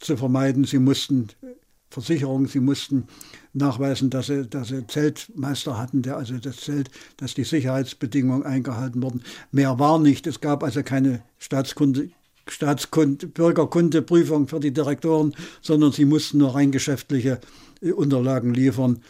[0.00, 0.64] zu vermeiden.
[0.64, 1.28] Sie mussten
[1.90, 3.06] Versicherungen, sie mussten
[3.52, 9.02] nachweisen, dass sie, dass sie Zeltmeister hatten, der also das Zelt, dass die Sicherheitsbedingungen eingehalten
[9.02, 9.22] wurden.
[9.50, 10.26] Mehr war nicht.
[10.26, 12.10] Es gab also keine Staatskunde,
[12.48, 17.40] Staatskunde, Bürgerkundeprüfung für die Direktoren, sondern sie mussten nur rein geschäftliche
[17.90, 19.00] Unterlagen liefern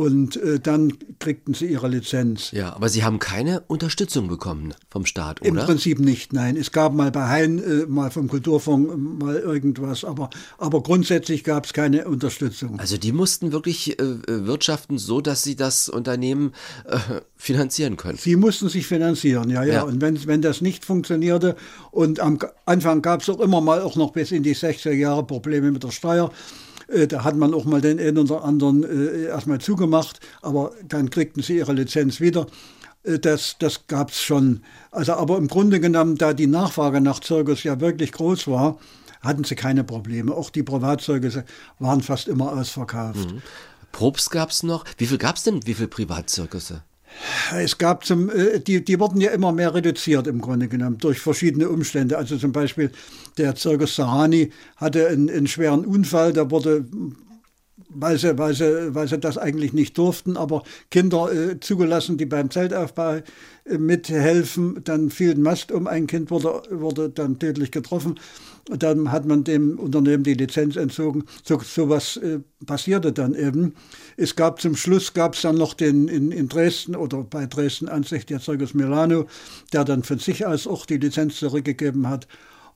[0.00, 2.52] und äh, dann kriegten sie ihre Lizenz.
[2.52, 5.50] Ja, aber sie haben keine Unterstützung bekommen vom Staat, oder?
[5.50, 6.56] Im Prinzip nicht, nein.
[6.56, 11.44] Es gab mal bei Hein, äh, mal vom Kulturfonds, äh, mal irgendwas, aber, aber grundsätzlich
[11.44, 12.80] gab es keine Unterstützung.
[12.80, 16.52] Also die mussten wirklich äh, äh, wirtschaften so, dass sie das Unternehmen
[16.86, 16.96] äh,
[17.36, 18.16] finanzieren können.
[18.16, 19.74] Sie mussten sich finanzieren, ja, ja.
[19.74, 19.82] ja.
[19.82, 21.56] Und wenn, wenn das nicht funktionierte
[21.90, 25.26] und am Anfang gab es auch immer mal auch noch bis in die 60er Jahre
[25.26, 26.32] Probleme mit der Steuer,
[26.90, 31.10] äh, da hat man auch mal den einen oder anderen äh, erstmal zugemacht, aber dann
[31.10, 32.46] kriegten sie ihre Lizenz wieder.
[33.02, 34.62] Äh, das, das gab es schon.
[34.90, 38.78] Also, aber im Grunde genommen, da die Nachfrage nach Zirkus ja wirklich groß war,
[39.20, 40.34] hatten sie keine Probleme.
[40.34, 41.44] Auch die Privatzirkusse
[41.78, 43.30] waren fast immer ausverkauft.
[43.30, 43.42] Mhm.
[43.92, 44.84] Probst gab es noch.
[44.98, 46.82] Wie viel gab es denn, wie viele Privatzirkusse?
[47.54, 51.20] Es gab zum, äh, die, die wurden ja immer mehr reduziert im Grunde genommen durch
[51.20, 52.16] verschiedene Umstände.
[52.16, 52.90] Also zum Beispiel
[53.38, 56.86] der Zirkus Sahani hatte einen, einen schweren Unfall, da wurde
[57.92, 62.26] weil sie, weil, sie, weil sie das eigentlich nicht durften, aber Kinder äh, zugelassen, die
[62.26, 63.20] beim Zeltaufbau
[63.64, 64.80] äh, mithelfen.
[64.84, 68.18] Dann fiel ein Mast um, ein Kind wurde, wurde dann tödlich getroffen.
[68.66, 71.24] Dann hat man dem Unternehmen die Lizenz entzogen.
[71.44, 73.74] So, so was äh, passierte dann eben.
[74.16, 77.88] Es gab zum Schluss gab es dann noch den in, in Dresden oder bei Dresden
[77.88, 79.26] an sich der Zirkus Milano,
[79.72, 82.26] der dann von sich aus auch die Lizenz zurückgegeben hat.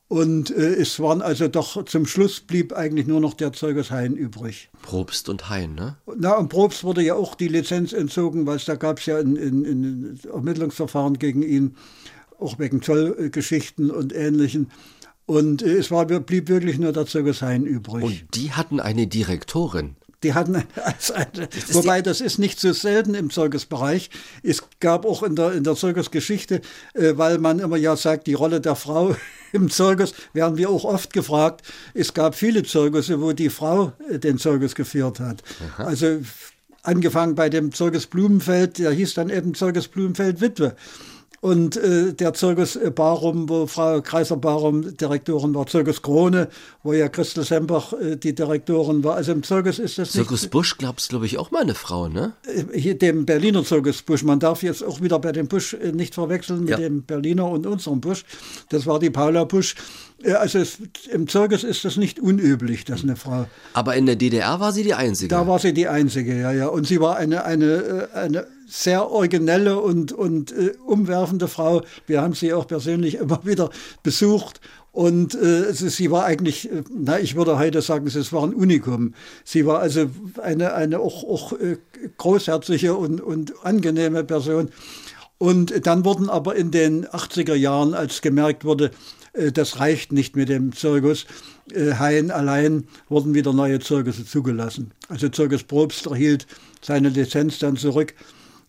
[0.07, 4.15] Und äh, es waren also doch, zum Schluss blieb eigentlich nur noch der Zirkus Hein
[4.15, 4.69] übrig.
[4.83, 5.97] Probst und Hein, ne?
[6.17, 9.35] Na, und Probst wurde ja auch die Lizenz entzogen, weil da gab es ja ein,
[9.35, 11.75] ein, ein Ermittlungsverfahren gegen ihn,
[12.39, 14.69] auch wegen Zollgeschichten und Ähnlichen.
[15.25, 18.03] Und äh, es war, blieb wirklich nur der Zirkus Hein übrig.
[18.03, 19.95] Und die hatten eine Direktorin.
[20.23, 24.09] Die hatten als eine, das wobei das ist nicht so selten im Zirkusbereich.
[24.43, 26.61] Es gab auch in der, in der Zirkusgeschichte,
[26.93, 29.15] äh, weil man immer ja sagt, die Rolle der Frau
[29.51, 31.65] im Zirkus, werden wir auch oft gefragt.
[31.93, 35.43] Es gab viele Zirkusse, wo die Frau äh, den Zirkus geführt hat.
[35.75, 35.85] Aha.
[35.85, 36.19] Also
[36.83, 40.75] angefangen bei dem Zirkus Blumenfeld, der hieß dann eben Zirkus Blumenfeld Witwe.
[41.45, 46.47] Und äh, der Zirkus Barum, wo Frau Kreiser Barum Direktorin war, Zirkus Krone,
[46.81, 49.17] wo ja Christel Sembach äh, die Direktorin war.
[49.17, 52.07] Also im Zirkus ist das Zirkus nicht, Busch, glaubst glaube ich, auch mal eine Frau,
[52.07, 52.33] ne?
[52.47, 54.23] Äh, hier dem Berliner Zirkus Busch.
[54.23, 56.77] Man darf jetzt auch wieder bei dem Busch äh, nicht verwechseln mit ja.
[56.77, 58.25] dem Berliner und unserem Busch.
[58.69, 59.75] Das war die Paula Busch.
[60.23, 60.79] Also es,
[61.11, 63.45] im Zirkus ist das nicht unüblich, dass eine Frau.
[63.73, 65.27] Aber in der DDR war sie die Einzige.
[65.27, 66.69] Da war sie die Einzige, ja, ja.
[66.69, 71.83] Und sie war eine, eine, äh, eine sehr originelle und, und äh, umwerfende Frau.
[72.07, 73.69] Wir haben sie auch persönlich immer wieder
[74.03, 74.61] besucht.
[74.91, 79.13] Und äh, sie war eigentlich, äh, na, ich würde heute sagen, es war ein Unikum.
[79.43, 80.09] Sie war also
[80.41, 81.77] eine, eine auch, auch äh,
[82.17, 84.69] großherzige und, und angenehme Person.
[85.37, 88.91] Und dann wurden aber in den 80er Jahren, als gemerkt wurde,
[89.33, 91.25] äh, das reicht nicht mit dem Zirkus.
[91.75, 94.91] Hain allein wurden wieder neue Zirkusse zugelassen.
[95.09, 96.45] Also Zirkus Probst erhielt
[96.79, 98.13] seine Lizenz dann zurück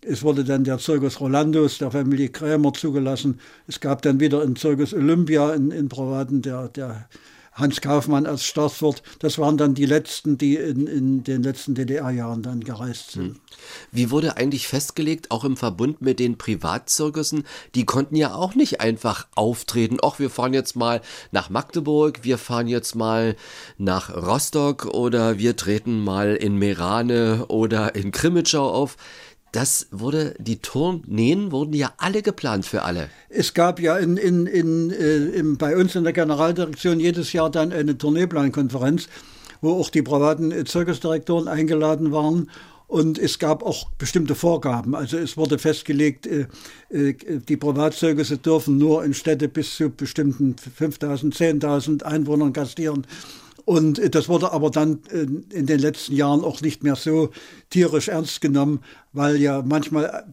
[0.08, 3.40] es wurde dann der Zirkus Rolandus der Familie Krämer zugelassen.
[3.66, 7.08] Es gab dann wieder einen Zirkus Olympia in, in Privaten, der, der
[7.56, 9.02] Hans Kaufmann als Staatswirt.
[9.18, 13.24] Das waren dann die letzten, die in, in den letzten DDR-Jahren dann gereist sind.
[13.24, 13.40] Hm.
[13.90, 17.44] Wie wurde eigentlich festgelegt, auch im Verbund mit den Privatzirkussen,
[17.74, 19.96] die konnten ja auch nicht einfach auftreten.
[20.02, 21.00] Ach, wir fahren jetzt mal
[21.32, 23.36] nach Magdeburg, wir fahren jetzt mal
[23.78, 28.96] nach Rostock oder wir treten mal in Merane oder in Krimitschau auf
[29.56, 33.08] das wurde, die Tourneen wurden ja alle geplant für alle.
[33.30, 37.72] Es gab ja in, in, in, äh, bei uns in der Generaldirektion jedes Jahr dann
[37.72, 39.08] eine Tourneeplankonferenz.
[39.62, 42.50] wo auch die privaten Zirkusdirektoren eingeladen waren.
[42.88, 44.94] Und es gab auch bestimmte Vorgaben.
[44.94, 46.46] Also es wurde festgelegt, äh,
[46.90, 47.14] äh,
[47.48, 53.06] die Privatzirkusse dürfen nur in Städte bis zu bestimmten 5.000, 10.000 Einwohnern gastieren.
[53.66, 55.00] Und äh, das wurde aber dann
[55.50, 57.30] in den letzten Jahren auch nicht mehr so
[57.68, 58.80] tierisch ernst genommen,
[59.12, 60.24] weil ja manchmal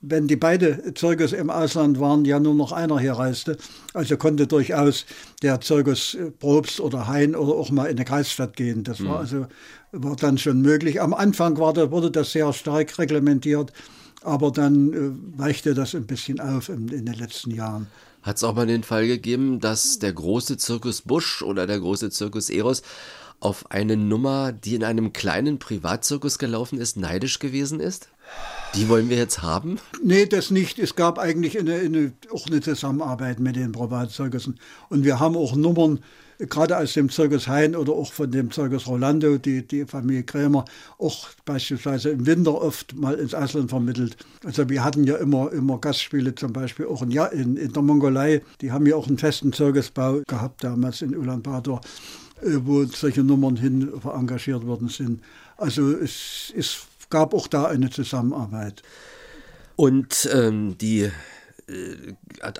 [0.00, 3.56] wenn die beide Zirkus im Ausland waren, ja nur noch einer hier reiste.
[3.94, 5.06] Also konnte durchaus
[5.42, 8.84] der Zirkus Probst oder Hein oder auch mal in eine Kreisstadt gehen.
[8.84, 9.20] Das war mhm.
[9.20, 9.46] also
[9.92, 11.00] war dann schon möglich.
[11.00, 13.72] Am Anfang war da, wurde das sehr stark reglementiert,
[14.22, 17.88] aber dann äh, weichte das ein bisschen auf in, in den letzten Jahren.
[18.28, 22.10] Hat es auch mal den Fall gegeben, dass der große Zirkus Busch oder der große
[22.10, 22.82] Zirkus Eros
[23.40, 28.10] auf eine Nummer, die in einem kleinen Privatzirkus gelaufen ist, neidisch gewesen ist?
[28.74, 29.78] Die wollen wir jetzt haben?
[30.02, 30.78] Nee, das nicht.
[30.78, 34.60] Es gab eigentlich eine, eine, auch eine Zusammenarbeit mit den Privatzirkussen.
[34.90, 36.00] Und wir haben auch Nummern,
[36.38, 40.64] gerade aus dem Zirkus Hein oder auch von dem Zirkus Rolando, die, die Familie Krämer,
[40.98, 44.16] auch beispielsweise im Winter oft mal ins Ausland vermittelt.
[44.44, 47.82] Also wir hatten ja immer, immer Gastspiele, zum Beispiel auch in, ja, in, in der
[47.82, 48.42] Mongolei.
[48.60, 51.80] Die haben ja auch einen festen Zirkusbau gehabt damals in Ulaanbaatar,
[52.42, 55.20] äh, wo solche Nummern hin engagiert worden sind.
[55.56, 58.82] Also es, es gab auch da eine Zusammenarbeit.
[59.74, 61.10] Und ähm, die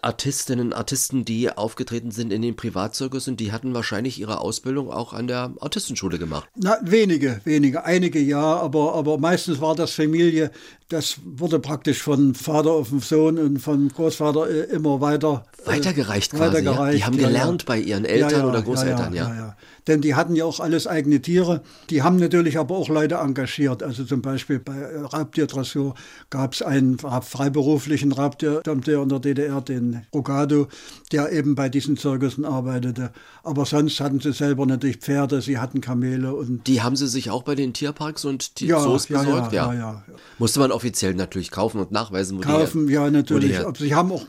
[0.02, 5.26] Artistinnen, Artisten, die aufgetreten sind in den Privatzirkussen, die hatten wahrscheinlich ihre Ausbildung auch an
[5.26, 6.48] der Artistenschule gemacht.
[6.56, 10.50] Na, wenige, wenige, einige ja, aber, aber meistens war das Familie,
[10.88, 15.57] das wurde praktisch von Vater auf den Sohn und von Großvater äh, immer weiter äh,
[15.68, 16.44] weitergereicht quasi.
[16.44, 16.96] Weitergereicht, ja?
[16.96, 19.56] Die haben gelernt ja, bei ihren Eltern oder Großeltern, ja.
[19.86, 21.62] denn die hatten ja auch alles eigene Tiere.
[21.90, 23.82] Die haben natürlich aber auch Leute engagiert.
[23.82, 25.94] Also zum Beispiel bei Raubtierdressur
[26.30, 30.68] gab es einen freiberuflichen Raubtierdompteur in der DDR, den Rogado,
[31.12, 33.12] der eben bei diesen Zirkussen arbeitete.
[33.42, 36.66] Aber sonst hatten sie selber natürlich Pferde, sie hatten Kamele und.
[36.66, 39.52] Die haben sie sich auch bei den Tierparks und ja, Zoos ja, besorgt?
[39.52, 40.04] Ja, ja,
[40.38, 43.58] Musste man offiziell natürlich kaufen und nachweisen, wo Kaufen, die, ja, natürlich.
[43.78, 44.24] Sie haben auch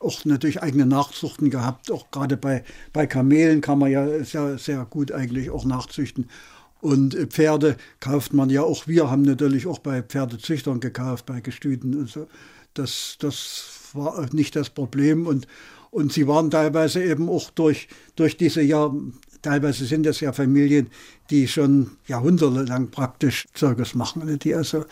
[0.00, 1.92] auch natürlich eigene Nachzuchten gehabt.
[1.92, 6.28] Auch gerade bei, bei Kamelen kann man ja sehr, sehr gut eigentlich auch nachzüchten.
[6.80, 8.88] Und Pferde kauft man ja auch.
[8.88, 12.26] Wir haben natürlich auch bei Pferdezüchtern gekauft, bei Gestüten und so.
[12.72, 15.26] Das, das war nicht das Problem.
[15.26, 15.46] Und,
[15.90, 18.90] und sie waren teilweise eben auch durch, durch diese ja,
[19.42, 20.88] teilweise sind das ja Familien,
[21.28, 24.38] die schon jahrhundertelang praktisch Zirkus machen.
[24.38, 24.86] Die also,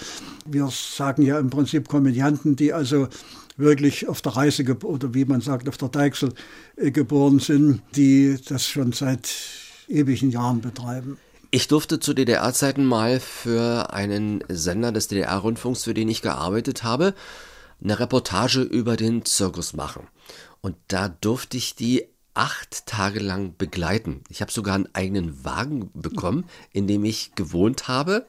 [0.44, 3.08] wir sagen ja im Prinzip Komödianten, die also
[3.58, 6.32] wirklich auf der Reise oder wie man sagt, auf der Deichsel
[6.76, 9.28] äh, geboren sind, die das schon seit
[9.88, 11.18] ewigen Jahren betreiben.
[11.50, 17.14] Ich durfte zu DDR-Zeiten mal für einen Sender des DDR-Rundfunks, für den ich gearbeitet habe,
[17.82, 20.06] eine Reportage über den Zirkus machen.
[20.60, 22.04] Und da durfte ich die
[22.34, 24.22] acht Tage lang begleiten.
[24.28, 28.26] Ich habe sogar einen eigenen Wagen bekommen, in dem ich gewohnt habe.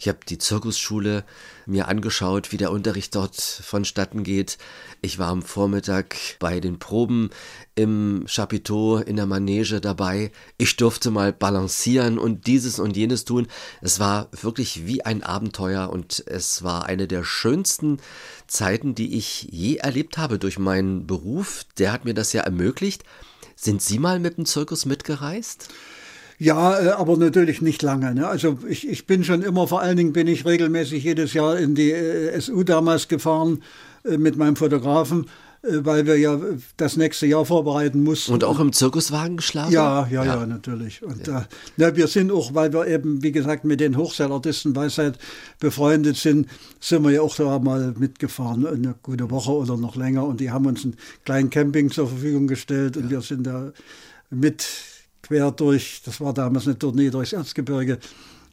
[0.00, 1.24] Ich habe die Zirkusschule
[1.66, 4.56] mir angeschaut, wie der Unterricht dort vonstatten geht.
[5.02, 7.28] Ich war am Vormittag bei den Proben
[7.74, 10.32] im Chapiteau in der Manege dabei.
[10.56, 13.46] Ich durfte mal balancieren und dieses und jenes tun.
[13.82, 17.98] Es war wirklich wie ein Abenteuer und es war eine der schönsten
[18.46, 21.66] Zeiten, die ich je erlebt habe durch meinen Beruf.
[21.76, 23.04] Der hat mir das ja ermöglicht.
[23.54, 25.68] Sind Sie mal mit dem Zirkus mitgereist?
[26.40, 28.14] Ja, äh, aber natürlich nicht lange.
[28.14, 28.26] Ne?
[28.26, 31.74] Also ich, ich bin schon immer, vor allen Dingen bin ich regelmäßig jedes Jahr in
[31.74, 33.62] die äh, SU damals gefahren
[34.04, 35.26] äh, mit meinem Fotografen
[35.62, 36.40] weil wir ja
[36.78, 38.32] das nächste Jahr vorbereiten mussten.
[38.32, 39.72] Und auch im Zirkuswagen geschlafen?
[39.72, 41.02] Ja, ja, ja, ja natürlich.
[41.02, 41.40] Und ja.
[41.40, 41.44] Äh,
[41.76, 45.18] na, wir sind auch, weil wir eben, wie gesagt, mit den Hochseilartisten Weisheit
[45.58, 46.48] befreundet sind,
[46.80, 50.24] sind wir ja auch da mal mitgefahren, eine gute Woche oder noch länger.
[50.24, 53.70] Und die haben uns einen kleinen Camping zur Verfügung gestellt und wir sind da
[54.30, 54.66] mit
[55.30, 57.98] quer durch, das war damals eine Tournee durchs Erzgebirge,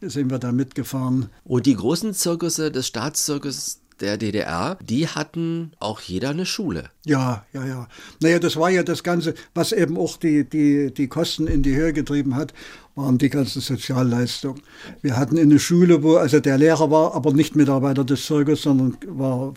[0.01, 1.29] sind wir da mitgefahren.
[1.43, 6.91] Und die großen Zirkusse des Staatszirkus der DDR, die hatten auch jeder eine Schule.
[7.03, 7.87] Ja, ja, ja.
[8.21, 11.75] Naja, das war ja das Ganze, was eben auch die, die, die Kosten in die
[11.75, 12.53] Höhe getrieben hat,
[12.93, 14.61] waren die ganzen Sozialleistungen.
[15.01, 18.97] Wir hatten eine Schule, wo also der Lehrer war, aber nicht Mitarbeiter des Zirkus, sondern
[19.07, 19.55] war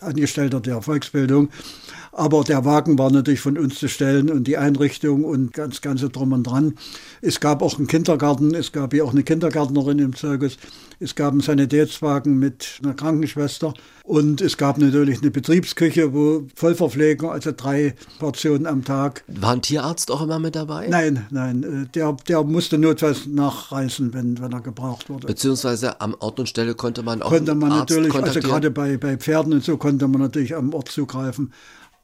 [0.00, 1.48] Angestellter der Volksbildung.
[2.12, 6.10] Aber der Wagen war natürlich von uns zu stellen und die Einrichtung und ganz ganze
[6.10, 6.74] drum und dran.
[7.22, 10.58] Es gab auch einen Kindergarten, es gab ja auch eine Kindergärtnerin im Zirkus.
[11.00, 17.30] Es gab einen Sanitätswagen mit einer Krankenschwester und es gab natürlich eine Betriebsküche, wo Vollverpflegung,
[17.30, 19.24] also drei Portionen am Tag.
[19.26, 20.88] War ein Tierarzt auch immer mit dabei?
[20.88, 21.62] Nein, nein.
[21.62, 25.26] Äh, der, der musste notfalls nachreisen, wenn, wenn er gebraucht wurde.
[25.26, 29.16] Beziehungsweise am Ort und Stelle konnte man auch Konnte man natürlich, also gerade bei, bei
[29.16, 31.52] Pferden und so konnte man natürlich am Ort zugreifen.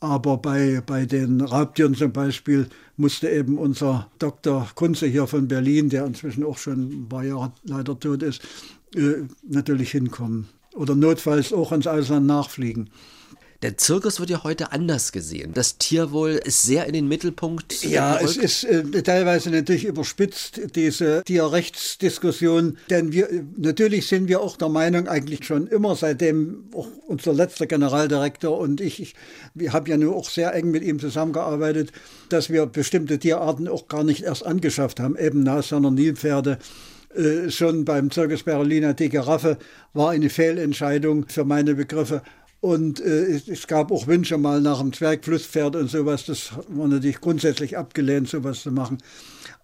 [0.01, 4.69] Aber bei, bei den Raubtieren zum Beispiel musste eben unser Dr.
[4.75, 8.43] Kunze hier von Berlin, der inzwischen auch schon ein paar Jahre leider tot ist,
[8.95, 10.49] äh, natürlich hinkommen.
[10.75, 12.91] Oder notfalls auch ins Ausland nachfliegen.
[13.63, 15.53] Der Zirkus wird ja heute anders gesehen.
[15.53, 17.83] Das Tierwohl ist sehr in den Mittelpunkt.
[17.83, 18.37] Ja, gerückt.
[18.37, 22.79] es ist äh, teilweise natürlich überspitzt, diese Tierrechtsdiskussion.
[22.89, 27.67] Denn wir, natürlich sind wir auch der Meinung, eigentlich schon immer, seitdem auch unser letzter
[27.67, 29.15] Generaldirektor und ich, ich
[29.55, 31.91] wir haben ja nur auch sehr eng mit ihm zusammengearbeitet,
[32.29, 36.59] dass wir bestimmte Tierarten auch gar nicht erst angeschafft haben, eben Nashörner, Nilpferde.
[37.15, 39.59] Äh, schon beim Zirkus Berliner die Giraffe
[39.95, 42.23] war eine Fehlentscheidung für meine Begriffe.
[42.61, 46.27] Und äh, es, gab auch Wünsche mal nach einem Zwergflusspferd und sowas.
[46.27, 48.99] Das war natürlich grundsätzlich abgelehnt, sowas zu machen.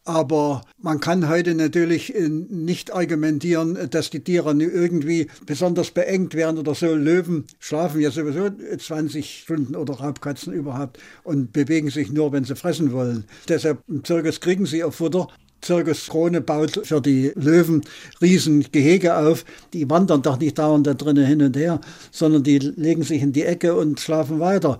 [0.05, 6.59] Aber man kann heute natürlich äh, nicht argumentieren, dass die Tiere irgendwie besonders beengt werden
[6.59, 6.95] oder so.
[6.95, 12.55] Löwen schlafen ja sowieso 20 Stunden oder Raubkatzen überhaupt und bewegen sich nur, wenn sie
[12.55, 13.24] fressen wollen.
[13.49, 15.28] Deshalb im Zirkus kriegen sie ihr Futter
[15.64, 17.82] Zirkus Krone baut für die Löwen
[18.20, 19.44] riesen Gehege auf.
[19.72, 23.32] Die wandern doch nicht dauernd da drinnen hin und her, sondern die legen sich in
[23.32, 24.78] die Ecke und schlafen weiter.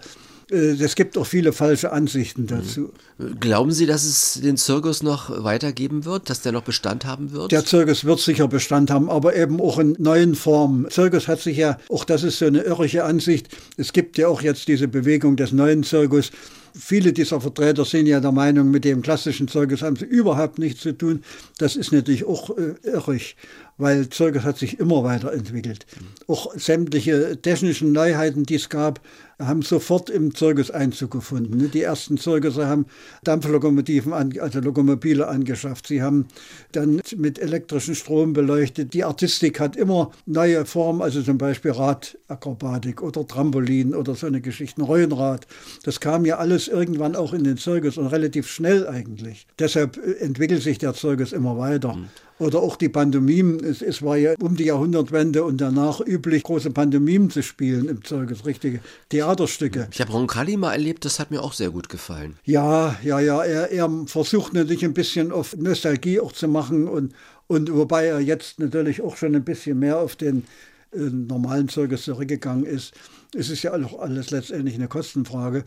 [0.51, 2.93] Äh, es gibt auch viele falsche Ansichten dazu.
[3.41, 7.53] Glauben Sie, dass es den Zirkus noch weitergeben wird, dass der noch Bestand haben wird?
[7.53, 10.91] Der Zirkus wird sicher Bestand haben, aber eben auch in neuen Formen.
[10.91, 14.43] Zirkus hat sich ja, auch das ist so eine irrige Ansicht, es gibt ja auch
[14.43, 16.30] jetzt diese Bewegung des neuen Zirkus.
[16.77, 20.81] Viele dieser Vertreter sind ja der Meinung, mit dem klassischen Zirkus haben sie überhaupt nichts
[20.81, 21.22] zu tun.
[21.59, 23.37] Das ist natürlich auch äh, irrig,
[23.79, 25.87] weil Zirkus hat sich immer weiterentwickelt.
[26.27, 29.01] Auch sämtliche technischen Neuheiten, die es gab,
[29.39, 31.70] haben sofort im Zirkus Einzug gefunden.
[31.72, 32.87] Die ersten Zirkusse haben
[33.24, 35.87] Dampflokomotiven, also Lokomobile angeschafft.
[35.89, 36.26] Sie haben
[36.72, 38.95] dann mit elektrischen Strom beleuchtet.
[38.95, 44.41] Die Artistik hat immer neue Formen, also zum Beispiel Radakrobatik oder Trampolin oder so eine
[44.41, 45.47] Geschichte, Reuenrad.
[45.85, 49.47] Das kam ja alles irgendwann auch in den Zirkus und relativ schnell eigentlich.
[49.59, 51.95] Deshalb entwickelt sich der Zirkus immer weiter.
[51.95, 52.09] Mhm.
[52.39, 53.62] Oder auch die Pantomimen.
[53.62, 58.05] Es, es, war ja um die Jahrhundertwende und danach üblich, große Pantomimen zu spielen im
[58.05, 58.80] Zirkus, richtige
[59.25, 59.89] Theaterstücke.
[59.91, 62.37] Ich habe Roncalli mal erlebt, das hat mir auch sehr gut gefallen.
[62.45, 63.43] Ja, ja, ja.
[63.43, 67.14] Er, er versucht natürlich ein bisschen auf Nostalgie auch zu machen und,
[67.47, 70.45] und wobei er jetzt natürlich auch schon ein bisschen mehr auf den
[70.93, 72.93] äh, normalen Zirkus zurückgegangen ist.
[73.35, 75.64] Es ist ja auch alles letztendlich eine Kostenfrage.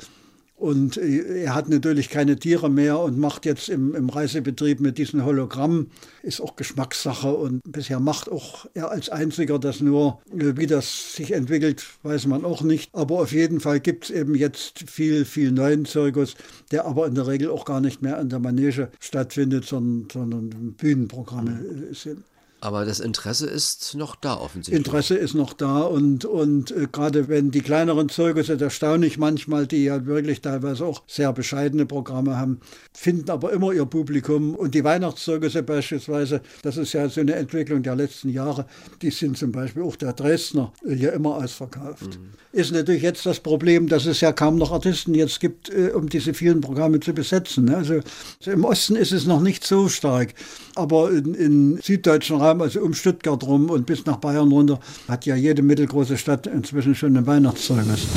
[0.58, 4.98] Und äh, er hat natürlich keine Tiere mehr und macht jetzt im, im Reisebetrieb mit
[4.98, 5.92] diesen Hologrammen.
[6.24, 10.20] Ist auch Geschmackssache und bisher macht auch er als einziger das nur.
[10.36, 12.90] Äh, wie das sich entwickelt, weiß man auch nicht.
[12.92, 16.34] Aber auf jeden Fall gibt es eben jetzt viel, viel neuen Zirkus,
[16.72, 20.74] der aber in der Regel auch gar nicht mehr an der Manege stattfindet, sondern, sondern
[20.74, 21.52] Bühnenprogramme
[21.92, 22.24] äh, sind.
[22.68, 24.86] Aber das Interesse ist noch da offensichtlich.
[24.86, 29.86] Interesse ist noch da und, und äh, gerade wenn die kleineren Zirkusse, erstaunlich manchmal, die
[29.86, 32.60] ja wirklich teilweise auch sehr bescheidene Programme haben,
[32.92, 34.54] finden aber immer ihr Publikum.
[34.54, 38.66] Und die Weihnachtszirkusse beispielsweise, das ist ja so eine Entwicklung der letzten Jahre,
[39.02, 42.20] die sind zum Beispiel auch der Dresdner ja immer ausverkauft.
[42.20, 42.32] Mhm.
[42.52, 46.10] Ist natürlich jetzt das Problem, dass es ja kaum noch Artisten jetzt gibt, äh, um
[46.10, 47.74] diese vielen Programme zu besetzen.
[47.74, 48.02] Also,
[48.46, 50.34] im Osten ist es noch nicht so stark,
[50.76, 55.26] aber in, in süddeutschen Raum, also um Stuttgart rum und bis nach Bayern runter, hat
[55.26, 58.08] ja jede mittelgroße Stadt inzwischen schon ein Weihnachtszeugnis.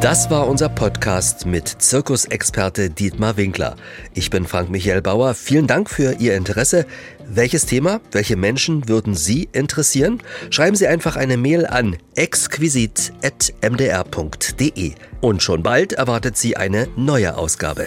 [0.00, 3.74] Das war unser Podcast mit Zirkusexperte Dietmar Winkler.
[4.12, 5.32] Ich bin Frank Michael Bauer.
[5.32, 6.84] Vielen Dank für Ihr Interesse.
[7.26, 10.22] Welches Thema, welche Menschen würden Sie interessieren?
[10.50, 14.92] Schreiben Sie einfach eine Mail an exquisit.mdr.de.
[15.22, 17.86] Und schon bald erwartet Sie eine neue Ausgabe.